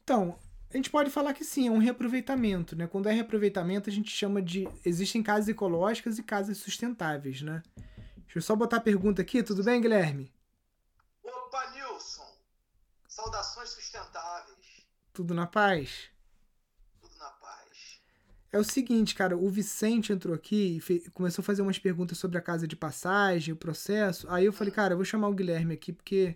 [0.09, 0.39] Então,
[0.73, 2.87] a gente pode falar que sim, é um reaproveitamento, né?
[2.87, 4.67] Quando é reaproveitamento, a gente chama de.
[4.83, 7.61] Existem casas ecológicas e casas sustentáveis, né?
[8.17, 10.33] Deixa eu só botar a pergunta aqui, tudo bem, Guilherme?
[11.23, 12.25] Opa, Nilson!
[13.07, 14.83] Saudações sustentáveis.
[15.13, 16.09] Tudo na paz?
[16.99, 18.01] Tudo na paz.
[18.51, 22.39] É o seguinte, cara, o Vicente entrou aqui e começou a fazer umas perguntas sobre
[22.39, 24.27] a casa de passagem, o processo.
[24.27, 26.35] Aí eu falei, cara, eu vou chamar o Guilherme aqui porque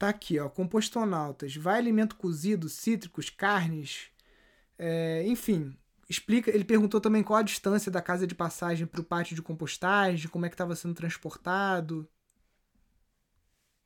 [0.00, 1.54] Tá aqui, ó, compostonautas.
[1.56, 4.10] Vai alimento cozido, cítricos, carnes,
[4.78, 5.78] é, enfim.
[6.08, 6.50] Explica.
[6.50, 10.30] Ele perguntou também qual a distância da casa de passagem para o pátio de compostagem,
[10.30, 12.10] como é que estava sendo transportado.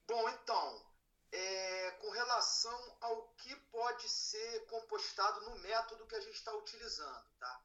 [0.06, 0.86] Bom, então,
[1.32, 7.24] é, com relação ao que pode ser compostado no método que a gente está utilizando,
[7.40, 7.60] tá?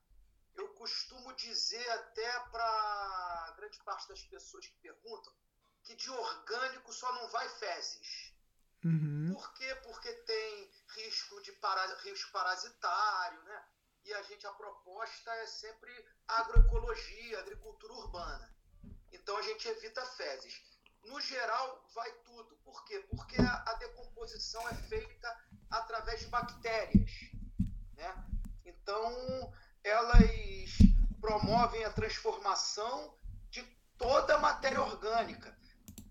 [0.56, 5.32] Eu costumo dizer até para grande parte das pessoas que perguntam
[5.84, 8.39] que de orgânico só não vai fezes.
[8.84, 9.34] Uhum.
[9.34, 9.76] Por quê?
[9.84, 13.64] Porque tem risco de para, risco parasitário, né?
[14.06, 15.92] E a gente, a proposta é sempre
[16.28, 18.56] agroecologia, agricultura urbana.
[19.12, 20.62] Então a gente evita fezes.
[21.04, 22.56] No geral, vai tudo.
[22.64, 23.00] Por quê?
[23.10, 27.12] Porque a, a decomposição é feita através de bactérias.
[27.94, 28.26] Né?
[28.66, 29.54] Então,
[29.84, 30.78] elas
[31.20, 33.18] promovem a transformação
[33.50, 33.62] de
[33.98, 35.58] toda a matéria orgânica.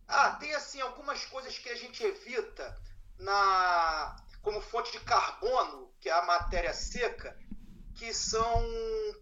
[0.08, 2.74] Ah, tem assim algumas coisas que a gente evita
[3.18, 7.38] na como fonte de carbono, que é a matéria seca,
[7.94, 8.64] que são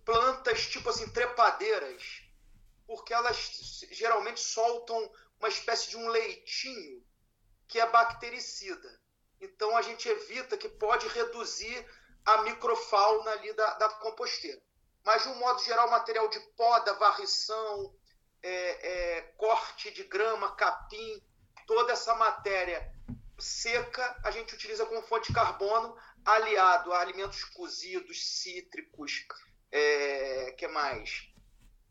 [0.04, 2.22] plantas tipo assim trepadeiras,
[2.86, 5.10] porque elas geralmente soltam
[5.40, 7.04] uma espécie de um leitinho
[7.66, 9.00] que é bactericida.
[9.40, 11.84] Então a gente evita que pode reduzir
[12.24, 14.62] a microfauna ali da, da composteira.
[15.04, 17.95] Mas de um modo geral, material de poda, varrição,
[18.42, 21.22] é, é, corte de grama, capim,
[21.66, 22.92] toda essa matéria
[23.38, 29.26] seca a gente utiliza como fonte de carbono aliado a alimentos cozidos, cítricos,
[29.70, 31.28] é, que mais?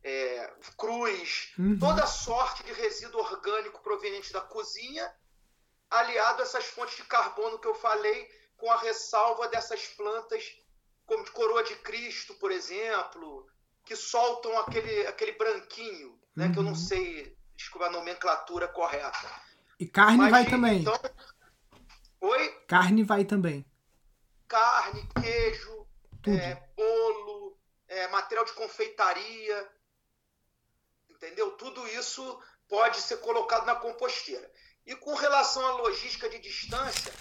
[0.03, 1.79] É, cruz, uhum.
[1.79, 5.11] toda sorte de resíduo orgânico proveniente da cozinha,
[5.89, 10.57] aliado a essas fontes de carbono que eu falei, com a ressalva dessas plantas,
[11.05, 13.47] como de coroa de Cristo, por exemplo,
[13.83, 16.45] que soltam aquele, aquele branquinho, né?
[16.45, 16.51] Uhum.
[16.51, 16.75] Que eu não uhum.
[16.75, 19.29] sei desculpa a nomenclatura correta.
[19.79, 20.81] E carne Mas, vai também.
[20.81, 20.99] Então...
[22.21, 22.49] Oi?
[22.67, 23.65] Carne vai também.
[24.47, 25.87] Carne, queijo,
[26.27, 27.57] é, bolo,
[27.87, 29.69] é, material de confeitaria,
[31.09, 31.51] entendeu?
[31.51, 34.49] Tudo isso pode ser colocado na composteira.
[34.85, 37.11] E com relação à logística de distância,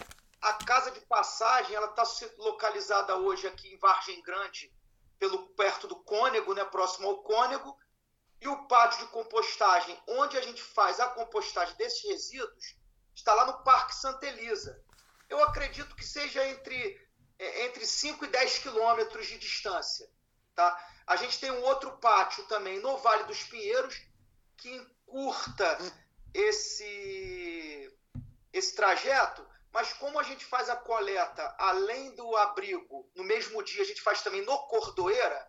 [0.40, 2.04] a casa de passagem ela está
[2.38, 4.72] localizada hoje aqui em Vargem Grande,
[5.18, 7.76] pelo perto do Cônego, né, próximo ao Cônego,
[8.44, 12.76] e o pátio de compostagem, onde a gente faz a compostagem desses resíduos,
[13.14, 14.84] está lá no Parque Santa Elisa.
[15.30, 20.06] Eu acredito que seja entre, é, entre 5 e 10 quilômetros de distância.
[20.54, 20.78] Tá?
[21.06, 23.98] A gente tem um outro pátio também no Vale dos Pinheiros,
[24.58, 25.78] que encurta
[26.34, 27.90] esse,
[28.52, 33.82] esse trajeto, mas como a gente faz a coleta além do abrigo, no mesmo dia
[33.82, 35.48] a gente faz também no Cordoeira,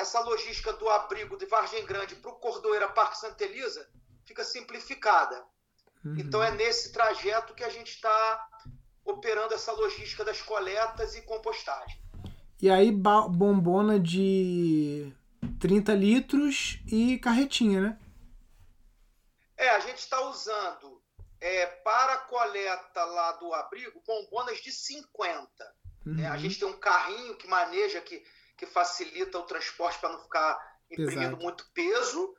[0.00, 3.88] essa logística do abrigo de Vargem Grande para o Cordoeira Parque Santa Elisa
[4.24, 5.44] fica simplificada.
[6.04, 6.16] Uhum.
[6.18, 8.48] Então é nesse trajeto que a gente está
[9.04, 12.00] operando essa logística das coletas e compostagem.
[12.62, 15.12] E aí bombona de
[15.58, 17.98] 30 litros e carretinha, né?
[19.56, 21.02] É, a gente está usando
[21.40, 25.74] é, para a coleta lá do abrigo bombonas de 50.
[26.06, 26.14] Uhum.
[26.14, 26.26] Né?
[26.26, 26.38] A uhum.
[26.38, 28.22] gente tem um carrinho que maneja, que
[28.60, 31.42] que facilita o transporte para não ficar imprimindo Exato.
[31.42, 32.36] muito peso.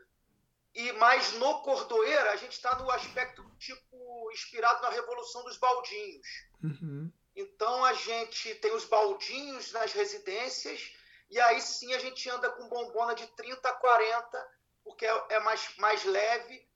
[0.76, 6.28] E mais no Cordoeira, a gente está no aspecto tipo inspirado na revolução dos baldinhos.
[6.64, 7.12] Uhum.
[7.36, 10.94] Então a gente tem os baldinhos nas residências
[11.28, 14.48] e aí sim a gente anda com bombona de 30 a 40,
[14.84, 16.70] porque é, é mais, mais leve.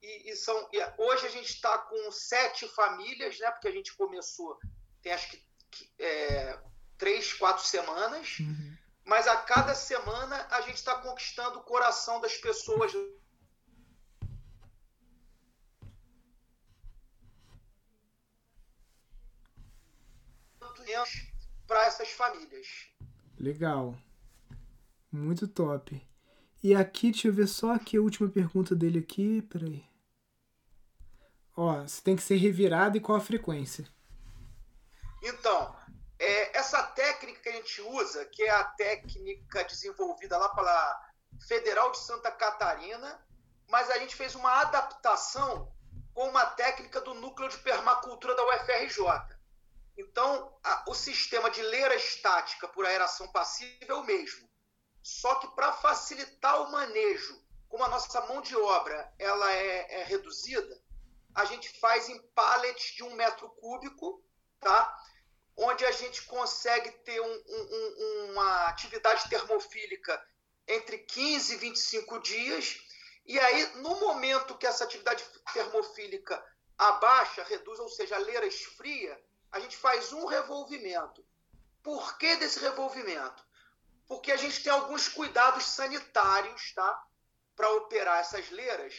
[0.00, 3.50] E, e são, e hoje a gente está com sete famílias, né?
[3.50, 4.58] Porque a gente começou,
[5.02, 6.60] tem acho que, que é,
[6.96, 8.38] três, quatro semanas.
[8.38, 8.72] Uhum
[9.04, 12.92] mas a cada semana a gente está conquistando o coração das pessoas.
[21.66, 22.66] para essas famílias.
[23.38, 23.96] Legal.
[25.10, 26.06] Muito top.
[26.62, 29.42] E aqui, deixa eu ver só aqui a última pergunta dele aqui.
[29.42, 29.84] Peraí.
[31.56, 33.86] Ó, você tem que ser revirado e qual a frequência?
[35.22, 35.74] Então,
[36.22, 41.10] é, essa técnica que a gente usa, que é a técnica desenvolvida lá pela
[41.48, 43.26] Federal de Santa Catarina,
[43.68, 45.74] mas a gente fez uma adaptação
[46.14, 49.36] com uma técnica do núcleo de permacultura da UFRJ.
[49.98, 54.48] Então, a, o sistema de leira estática por aeração passiva é o mesmo.
[55.02, 60.04] Só que para facilitar o manejo, como a nossa mão de obra ela é, é
[60.04, 60.80] reduzida,
[61.34, 64.22] a gente faz em pallets de um metro cúbico,
[64.60, 65.01] tá?
[65.56, 70.20] Onde a gente consegue ter um, um, uma atividade termofílica
[70.66, 72.80] entre 15 e 25 dias.
[73.26, 76.42] E aí, no momento que essa atividade termofílica
[76.78, 81.24] abaixa, reduz, ou seja, a leira esfria, a gente faz um revolvimento.
[81.82, 83.44] Por que desse revolvimento?
[84.06, 87.06] Porque a gente tem alguns cuidados sanitários, tá?
[87.54, 88.94] Para operar essas leiras,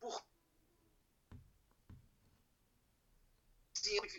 [0.00, 0.22] por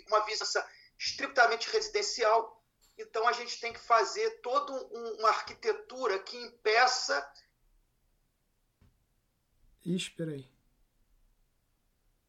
[0.08, 0.64] uma visão
[1.06, 2.64] estritamente residencial.
[2.98, 4.72] Então a gente tem que fazer toda
[5.20, 7.32] uma arquitetura que impeça.
[9.86, 10.48] Espera aí.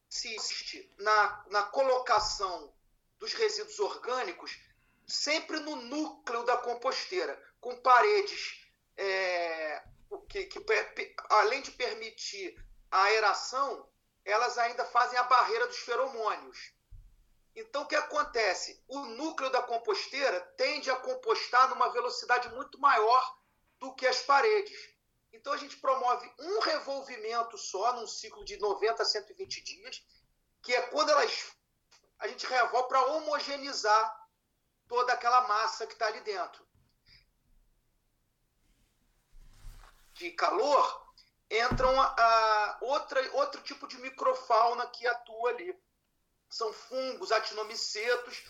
[0.08, 2.72] Se na, na colocação
[3.18, 4.58] dos resíduos orgânicos
[5.06, 8.64] sempre no núcleo da composteira, com paredes
[8.96, 9.84] é,
[10.28, 12.56] que, que, além de permitir
[12.90, 13.88] a aeração,
[14.24, 16.73] elas ainda fazem a barreira dos feromônios.
[17.56, 18.82] Então, o que acontece?
[18.88, 23.38] O núcleo da composteira tende a compostar numa velocidade muito maior
[23.78, 24.76] do que as paredes.
[25.32, 30.04] Então, a gente promove um revolvimento só, num ciclo de 90 a 120 dias,
[30.62, 31.56] que é quando elas,
[32.18, 34.28] a gente revolve para homogeneizar
[34.88, 36.66] toda aquela massa que está ali dentro.
[40.14, 41.04] De calor,
[41.50, 45.76] entram a, a, outra, outro tipo de microfauna que atua ali
[46.54, 48.44] são fungos, actinomicetos,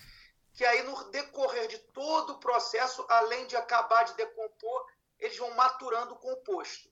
[0.52, 4.86] que aí no decorrer de todo o processo, além de acabar de decompor,
[5.18, 6.90] eles vão maturando o composto.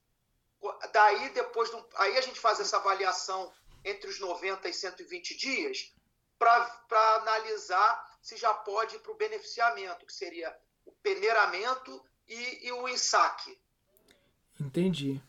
[0.91, 3.53] Daí, depois, do, aí a gente faz essa avaliação
[3.85, 5.95] entre os 90 e 120 dias
[6.39, 10.57] para analisar se já pode ir para o beneficiamento, que seria
[10.87, 13.59] o peneiramento e, e o ensaque.
[14.59, 15.21] Entendi.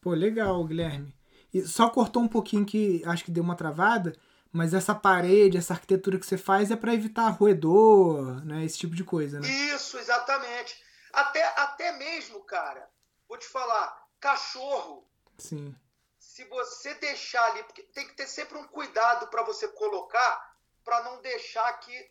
[0.00, 1.12] Pô, legal, Guilherme.
[1.52, 4.16] E só cortou um pouquinho que acho que deu uma travada
[4.52, 8.64] mas essa parede, essa arquitetura que você faz é para evitar roedor, né?
[8.64, 9.48] Esse tipo de coisa, né?
[9.48, 10.82] Isso, exatamente.
[11.12, 12.88] Até, até mesmo, cara,
[13.28, 15.06] vou te falar, cachorro.
[15.38, 15.74] Sim.
[16.18, 21.02] Se você deixar ali, porque tem que ter sempre um cuidado para você colocar, para
[21.04, 22.10] não deixar que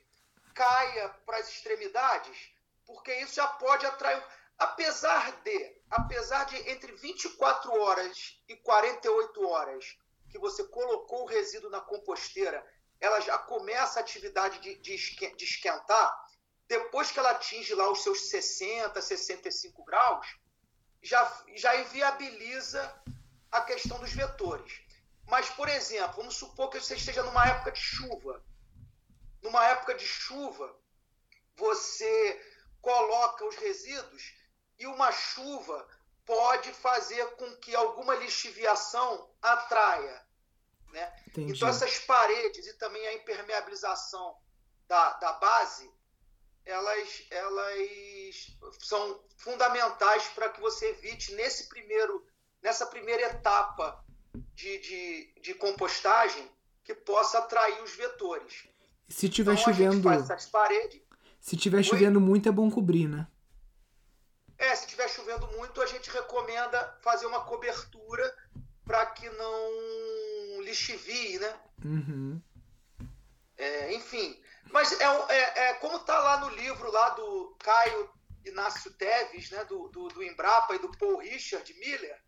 [0.53, 2.51] caia para as extremidades,
[2.85, 4.23] porque isso já pode atrair.
[4.57, 9.97] Apesar de, apesar de entre 24 horas e 48 horas
[10.30, 12.65] que você colocou o resíduo na composteira,
[12.99, 16.25] ela já começa a atividade de, de, de esquentar,
[16.67, 20.27] depois que ela atinge lá os seus 60, 65 graus,
[21.01, 23.01] já, já inviabiliza
[23.51, 24.82] a questão dos vetores.
[25.25, 28.43] Mas, por exemplo, vamos supor que você esteja numa época de chuva.
[29.41, 30.75] Numa época de chuva,
[31.55, 32.41] você
[32.82, 34.34] coloca os resíduos
[34.77, 35.88] e uma chuva
[36.30, 40.21] pode fazer com que alguma lixiviação atraia.
[40.93, 41.11] Né?
[41.36, 44.36] Então, essas paredes e também a impermeabilização
[44.88, 45.91] da, da base,
[46.63, 52.23] elas, elas são fundamentais para que você evite nesse primeiro,
[52.61, 54.05] nessa primeira etapa
[54.53, 56.47] de, de, de compostagem
[56.84, 58.67] que possa atrair os vetores.
[59.07, 60.07] Se tiver então, chovendo.
[61.39, 63.27] Se tiver chovendo muito, é bom cobrir, né?
[64.60, 68.36] É, se estiver chovendo muito, a gente recomenda fazer uma cobertura
[68.84, 71.60] para que não lixivie, né?
[71.84, 72.41] Uhum.
[73.57, 74.41] É, enfim,
[74.72, 78.10] mas é, é, é como está lá no livro lá do Caio
[78.45, 82.22] Inácio Teves, né, do, do, do Embrapa e do Paul Richard Miller,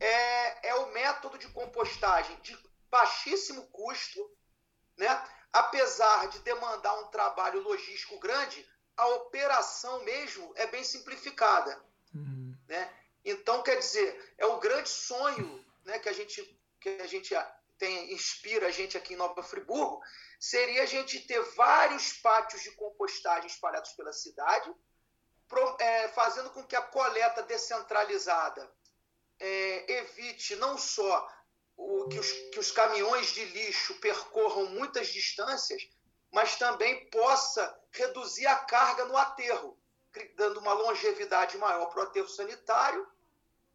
[0.00, 2.56] é, é o método de compostagem de
[2.90, 4.20] baixíssimo custo,
[4.96, 5.08] né?
[5.52, 8.66] apesar de demandar um trabalho logístico grande,
[8.96, 11.82] a operação mesmo é bem simplificada.
[12.14, 12.56] Uhum.
[12.68, 12.92] Né?
[13.24, 17.34] Então, quer dizer, é o grande sonho né, que a gente, que a gente
[17.78, 20.00] tem, inspira a gente aqui em Nova Friburgo,
[20.38, 24.72] seria a gente ter vários pátios de compostagem espalhados pela cidade,
[25.48, 28.70] pro, é, fazendo com que a coleta descentralizada
[29.40, 31.28] é, evite não só
[31.76, 35.82] o, que, os, que os caminhões de lixo percorram muitas distâncias,
[36.34, 39.78] mas também possa reduzir a carga no aterro,
[40.34, 43.06] dando uma longevidade maior para o aterro sanitário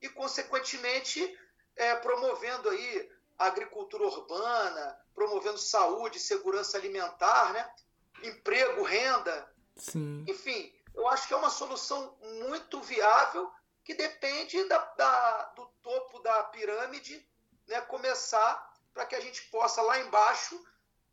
[0.01, 1.39] e, consequentemente,
[1.77, 7.73] é, promovendo aí a agricultura urbana, promovendo saúde, segurança alimentar, né?
[8.21, 9.49] emprego, renda.
[9.77, 10.25] Sim.
[10.27, 13.49] Enfim, eu acho que é uma solução muito viável
[13.85, 17.25] que depende da, da, do topo da pirâmide
[17.67, 20.61] né, começar para que a gente possa lá embaixo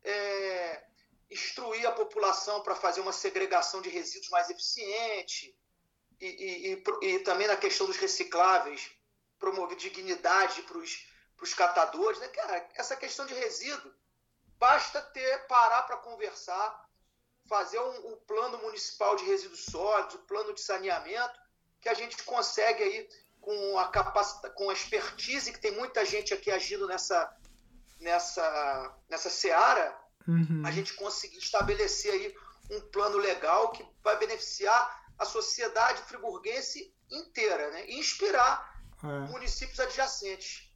[0.03, 0.86] é,
[1.29, 5.55] instruir a população para fazer uma segregação de resíduos mais eficiente
[6.19, 8.91] e, e, e, e também na questão dos recicláveis,
[9.37, 12.19] promover dignidade para os catadores.
[12.19, 12.27] Né?
[12.29, 13.93] Cara, essa questão de resíduo,
[14.57, 16.87] basta ter parar para conversar,
[17.47, 21.39] fazer um, um, plano municipal de resíduos sólidos, um plano de saneamento,
[21.79, 23.09] que a gente consegue aí
[23.39, 27.33] com a capacidade, com a expertise que tem muita gente aqui agindo nessa
[27.99, 29.97] nessa nessa seara,
[30.27, 30.61] uhum.
[30.65, 32.35] a gente conseguir estabelecer aí
[32.71, 37.89] um plano legal que vai beneficiar a sociedade friburguense inteira, né?
[37.89, 39.31] E inspirar é.
[39.31, 40.67] municípios adjacentes.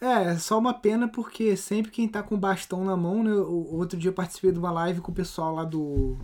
[0.00, 3.32] É, só uma pena porque sempre quem tá com bastão na mão, né?
[3.32, 6.18] O, outro dia eu participei de uma live com o pessoal lá do.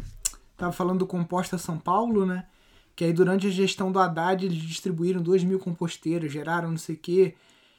[0.57, 2.47] Tava falando do Composta São Paulo, né?
[2.97, 6.97] Que aí durante a gestão do Haddad eles distribuíram 2 mil composteiras, geraram não sei
[6.97, 7.37] o quê.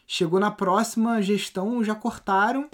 [0.08, 2.70] Chegou na próxima gestão, já cortaram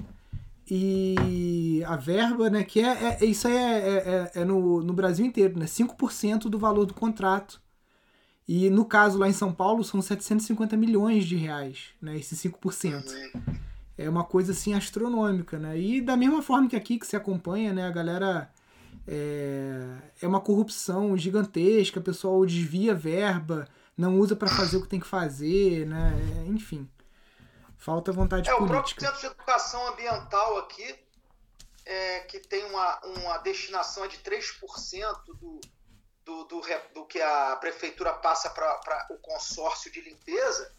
[0.69, 4.93] e a verba, né, que é, é isso aí é, é, é, é no, no
[4.93, 7.61] Brasil inteiro, né, 5% do valor do contrato.
[8.47, 13.03] E no caso lá em São Paulo são 750 milhões de reais, né, esse 5%.
[13.97, 15.79] É uma coisa assim astronômica, né?
[15.79, 18.49] E da mesma forma que aqui que se acompanha, né, a galera
[19.07, 19.85] é,
[20.21, 24.99] é uma corrupção gigantesca, o pessoal desvia verba, não usa para fazer o que tem
[24.99, 26.13] que fazer, né?
[26.39, 26.87] É, enfim.
[27.85, 28.63] Falta vontade é, política.
[28.63, 30.99] O próprio Centro de Educação Ambiental aqui,
[31.85, 35.61] é, que tem uma, uma destinação de 3% do,
[36.25, 36.61] do, do,
[36.95, 40.75] do que a prefeitura passa para o consórcio de limpeza,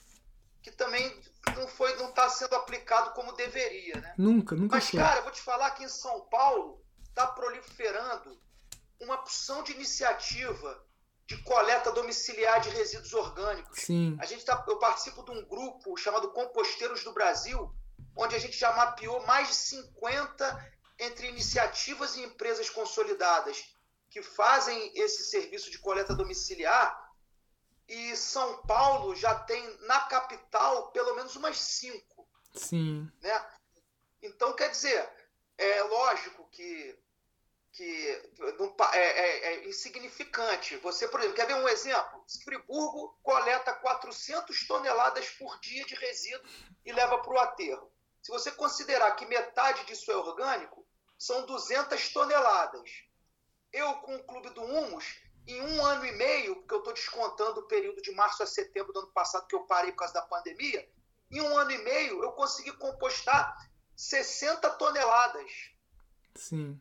[0.61, 1.23] que também
[1.55, 4.15] não foi não está sendo aplicado como deveria, né?
[4.19, 4.99] Nunca, nunca Mas, foi.
[4.99, 8.37] cara, eu vou te falar que em São Paulo está proliferando
[9.01, 10.85] uma opção de iniciativa
[11.27, 13.81] de coleta domiciliar de resíduos orgânicos.
[13.81, 14.17] Sim.
[14.21, 17.75] A gente tá, eu participo de um grupo chamado Composteiros do Brasil,
[18.17, 23.75] onde a gente já mapeou mais de 50 entre iniciativas e empresas consolidadas
[24.09, 27.05] que fazem esse serviço de coleta domiciliar.
[27.89, 32.29] E São Paulo já tem na capital pelo menos umas cinco.
[32.55, 33.11] Sim.
[33.21, 33.47] Né?
[34.23, 35.09] Então, quer dizer,
[35.59, 36.99] é lógico que
[37.77, 38.23] que
[38.95, 40.79] é, é, é, insignificante.
[40.79, 42.25] Você, por exemplo, quer ver um exemplo?
[42.43, 46.49] Friburgo coleta 400 toneladas por dia de resíduo
[46.87, 47.93] e leva para o aterro.
[48.23, 50.87] Se você considerar que metade disso é orgânico,
[51.19, 52.91] são 200 toneladas.
[53.71, 57.61] Eu, com o Clube do Humus, em um ano e meio, porque eu estou descontando
[57.61, 60.23] o período de março a setembro do ano passado, que eu parei por causa da
[60.23, 60.89] pandemia,
[61.31, 63.55] em um ano e meio eu consegui compostar
[63.95, 65.51] 60 toneladas.
[66.35, 66.81] Sim.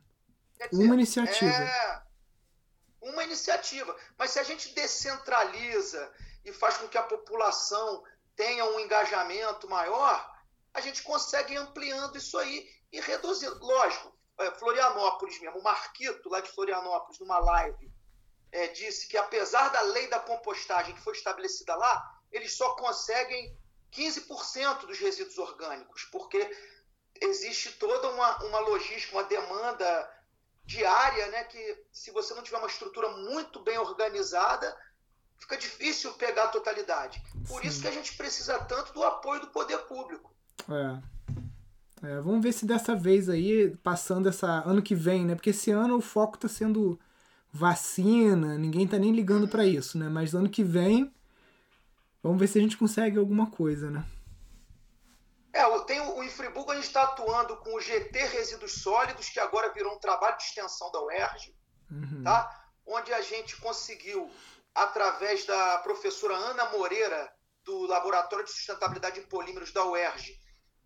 [0.72, 1.52] Dizer, uma iniciativa.
[1.52, 2.06] É
[3.10, 3.96] uma iniciativa.
[4.18, 6.12] Mas se a gente descentraliza
[6.44, 8.04] e faz com que a população
[8.36, 10.34] tenha um engajamento maior,
[10.74, 13.48] a gente consegue ir ampliando isso aí e reduzir.
[13.50, 17.92] Lógico, é, Florianópolis mesmo, o Marquito, lá de Florianópolis, numa live,
[18.52, 23.58] é, disse que apesar da lei da compostagem que foi estabelecida lá, eles só conseguem
[23.92, 26.50] 15% dos resíduos orgânicos, porque
[27.22, 30.15] existe toda uma, uma logística, uma demanda
[30.66, 34.76] diária, né, que se você não tiver uma estrutura muito bem organizada,
[35.38, 37.22] fica difícil pegar a totalidade.
[37.48, 37.68] Por Sim.
[37.68, 40.34] isso que a gente precisa tanto do apoio do poder público.
[40.70, 42.08] É.
[42.08, 42.22] é.
[42.22, 45.36] Vamos ver se dessa vez aí, passando essa ano que vem, né?
[45.36, 47.00] Porque esse ano o foco está sendo
[47.54, 50.10] vacina, ninguém tá nem ligando para isso, né?
[50.10, 51.14] Mas ano que vem,
[52.22, 54.04] vamos ver se a gente consegue alguma coisa, né?
[56.80, 61.02] Está atuando com o GT Resíduos Sólidos, que agora virou um trabalho de extensão da
[61.02, 61.56] UERJ,
[61.92, 62.24] uhum.
[62.24, 62.70] tá?
[62.86, 64.32] onde a gente conseguiu,
[64.74, 67.34] através da professora Ana Moreira,
[67.64, 70.40] do Laboratório de Sustentabilidade em Polímeros da UERJ,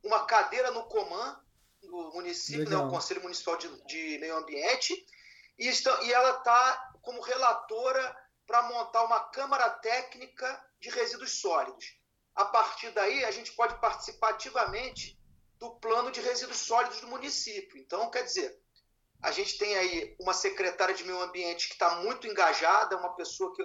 [0.04, 1.38] uma cadeira no COMAN,
[1.84, 4.94] no município, né, o Conselho Municipal de, de Meio Ambiente,
[5.58, 8.16] e, está, e ela está como relatora
[8.48, 12.00] para montar uma Câmara Técnica de Resíduos Sólidos
[12.40, 15.19] a partir daí a gente pode participar ativamente
[15.60, 17.78] do plano de resíduos sólidos do município.
[17.78, 18.58] Então, quer dizer,
[19.22, 23.54] a gente tem aí uma secretária de meio ambiente que está muito engajada, uma pessoa
[23.54, 23.62] que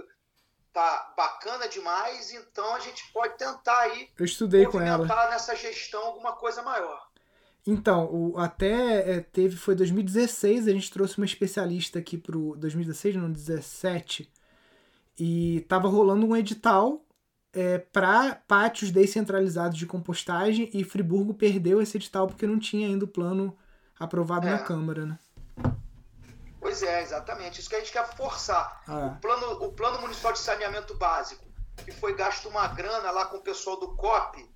[0.67, 5.07] está bacana demais, então a gente pode tentar aí Eu estudei com ela.
[5.31, 7.09] nessa gestão alguma coisa maior.
[7.67, 13.17] Então, o, até é, teve, foi 2016, a gente trouxe uma especialista aqui pro 2016,
[13.17, 14.31] não, 17,
[15.19, 17.03] e tava rolando um edital
[17.55, 23.05] é, para pátios descentralizados de compostagem e Friburgo perdeu esse edital porque não tinha ainda
[23.05, 23.57] o plano
[23.99, 24.51] aprovado é.
[24.51, 25.19] na Câmara, né?
[26.61, 27.61] Pois é, exatamente.
[27.61, 28.83] Isso que a gente quer forçar.
[28.89, 29.15] Ah.
[29.17, 31.45] O, plano, o Plano Municipal de Saneamento Básico,
[31.85, 34.51] que foi gasto uma grana lá com o pessoal do COP,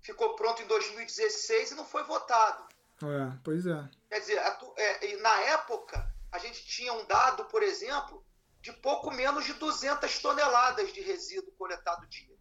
[0.00, 2.64] ficou pronto em 2016 e não foi votado.
[3.02, 3.88] É, pois é.
[4.08, 8.24] Quer dizer, a é, na época, a gente tinha um dado, por exemplo,
[8.64, 12.34] de pouco menos de 200 toneladas de resíduo coletado dia.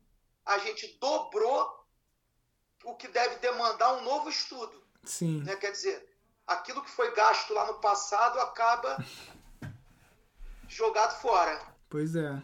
[0.45, 1.85] A gente dobrou
[2.85, 4.81] o que deve demandar um novo estudo.
[5.03, 5.43] Sim.
[5.43, 5.57] né?
[5.57, 6.17] Quer dizer,
[6.47, 9.03] aquilo que foi gasto lá no passado acaba
[10.69, 11.61] jogado fora.
[11.89, 12.41] Pois é.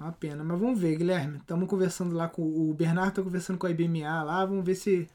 [0.00, 0.42] Uma pena.
[0.42, 1.38] Mas vamos ver, Guilherme.
[1.38, 4.44] Estamos conversando lá com o Bernardo, tá conversando com a IBMA lá.
[4.44, 5.08] Vamos ver se,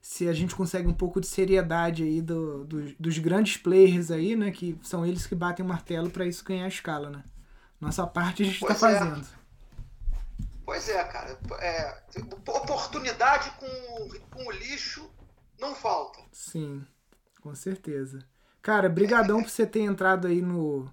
[0.00, 4.36] se a gente consegue um pouco de seriedade aí do, do- dos grandes players aí,
[4.36, 4.50] né?
[4.50, 7.24] Que são eles que batem o martelo para isso ganhar escala, né?
[7.80, 8.76] Nossa parte a gente está é.
[8.76, 9.26] fazendo.
[10.64, 11.38] Pois é, cara.
[11.60, 12.02] É,
[12.48, 15.08] oportunidade com, com o lixo
[15.60, 16.18] não falta.
[16.32, 16.84] Sim,
[17.40, 18.24] com certeza.
[18.62, 20.90] Cara, brigadão por você ter entrado aí no,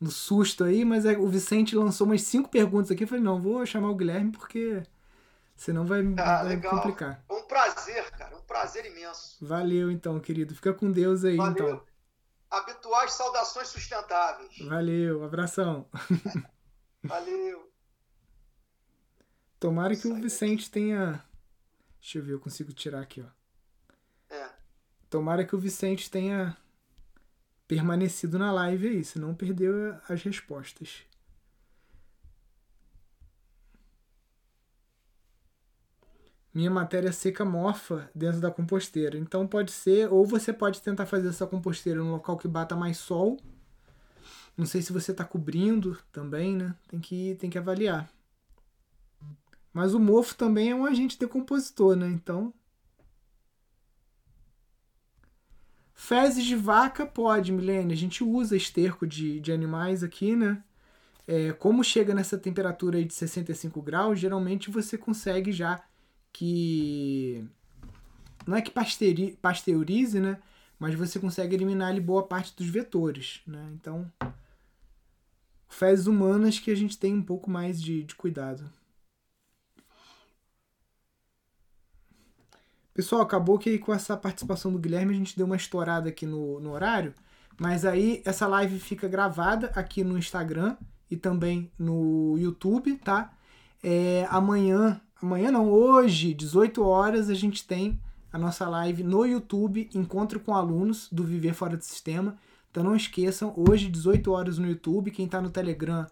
[0.00, 3.04] no susto aí, mas é- o Vicente lançou umas cinco perguntas aqui.
[3.04, 4.82] Eu falei, não, vou chamar o Guilherme porque
[5.58, 7.22] senão vai, Ah, vai complicar.
[7.30, 8.36] Um prazer, cara.
[8.36, 9.36] Um prazer imenso.
[9.44, 10.54] Valeu então, querido.
[10.54, 11.52] Fica com Deus aí, Valeu.
[11.52, 11.84] então.
[12.50, 14.56] Habituais saudações sustentáveis.
[14.66, 15.86] Valeu, abração.
[17.04, 17.70] Valeu.
[19.60, 20.14] Tomara que o.
[20.14, 21.22] Vicente tenha.
[22.00, 24.34] Deixa eu ver, eu consigo tirar aqui, ó.
[24.34, 24.48] É.
[25.10, 26.56] Tomara que o Vicente tenha
[27.66, 31.02] permanecido na live aí, senão perdeu as respostas.
[36.52, 39.18] Minha matéria seca mofa dentro da composteira.
[39.18, 42.98] Então pode ser, ou você pode tentar fazer essa composteira num local que bata mais
[42.98, 43.38] sol.
[44.56, 46.74] Não sei se você está cobrindo também, né?
[46.88, 48.10] Tem que, tem que avaliar.
[49.72, 52.08] Mas o mofo também é um agente decompositor, né?
[52.08, 52.52] Então.
[55.94, 57.92] Fezes de vaca pode, Milene.
[57.92, 60.62] A gente usa esterco de, de animais aqui, né?
[61.26, 65.84] É, como chega nessa temperatura aí de 65 graus, geralmente você consegue já
[66.32, 67.44] que.
[68.46, 70.40] Não é que pasteuri- pasteurize, né?
[70.78, 73.70] Mas você consegue eliminar ali boa parte dos vetores, né?
[73.74, 74.10] Então.
[75.68, 78.70] Fezes humanas que a gente tem um pouco mais de, de cuidado.
[82.94, 86.58] Pessoal, acabou que com essa participação do Guilherme a gente deu uma estourada aqui no,
[86.58, 87.14] no horário,
[87.56, 90.76] mas aí essa live fica gravada aqui no Instagram
[91.08, 93.32] e também no YouTube, tá?
[93.82, 98.00] É, amanhã, amanhã não, hoje, 18 horas, a gente tem
[98.32, 102.36] a nossa live no YouTube, Encontro com Alunos do Viver Fora do Sistema.
[102.70, 106.06] Então não esqueçam, hoje, 18 horas no YouTube, quem tá no Telegram,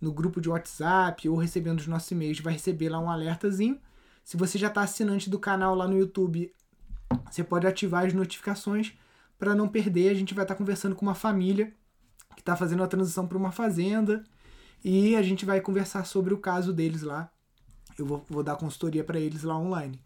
[0.00, 3.78] no grupo de WhatsApp ou recebendo os nossos e-mails vai receber lá um alertazinho.
[4.24, 6.52] Se você já está assinante do canal lá no YouTube,
[7.30, 8.94] você pode ativar as notificações
[9.38, 10.10] para não perder.
[10.10, 11.72] A gente vai estar conversando com uma família
[12.34, 14.24] que está fazendo a transição para uma fazenda
[14.82, 17.30] e a gente vai conversar sobre o caso deles lá.
[18.00, 20.00] Eu vou, vou dar consultoria para eles lá online.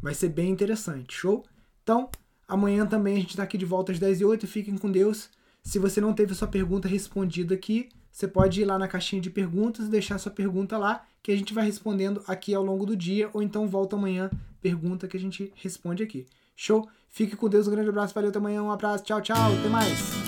[0.00, 1.44] Vai ser bem interessante, show?
[1.82, 2.08] Então,
[2.46, 4.46] amanhã também a gente está aqui de volta às 10h08.
[4.46, 5.30] Fiquem com Deus.
[5.62, 9.30] Se você não teve sua pergunta respondida aqui, você pode ir lá na caixinha de
[9.30, 12.96] perguntas e deixar sua pergunta lá, que a gente vai respondendo aqui ao longo do
[12.96, 14.30] dia, ou então volta amanhã,
[14.60, 16.26] pergunta que a gente responde aqui.
[16.54, 16.88] Show?
[17.08, 20.21] Fique com Deus, um grande abraço, valeu, até amanhã, um abraço, tchau, tchau, até mais!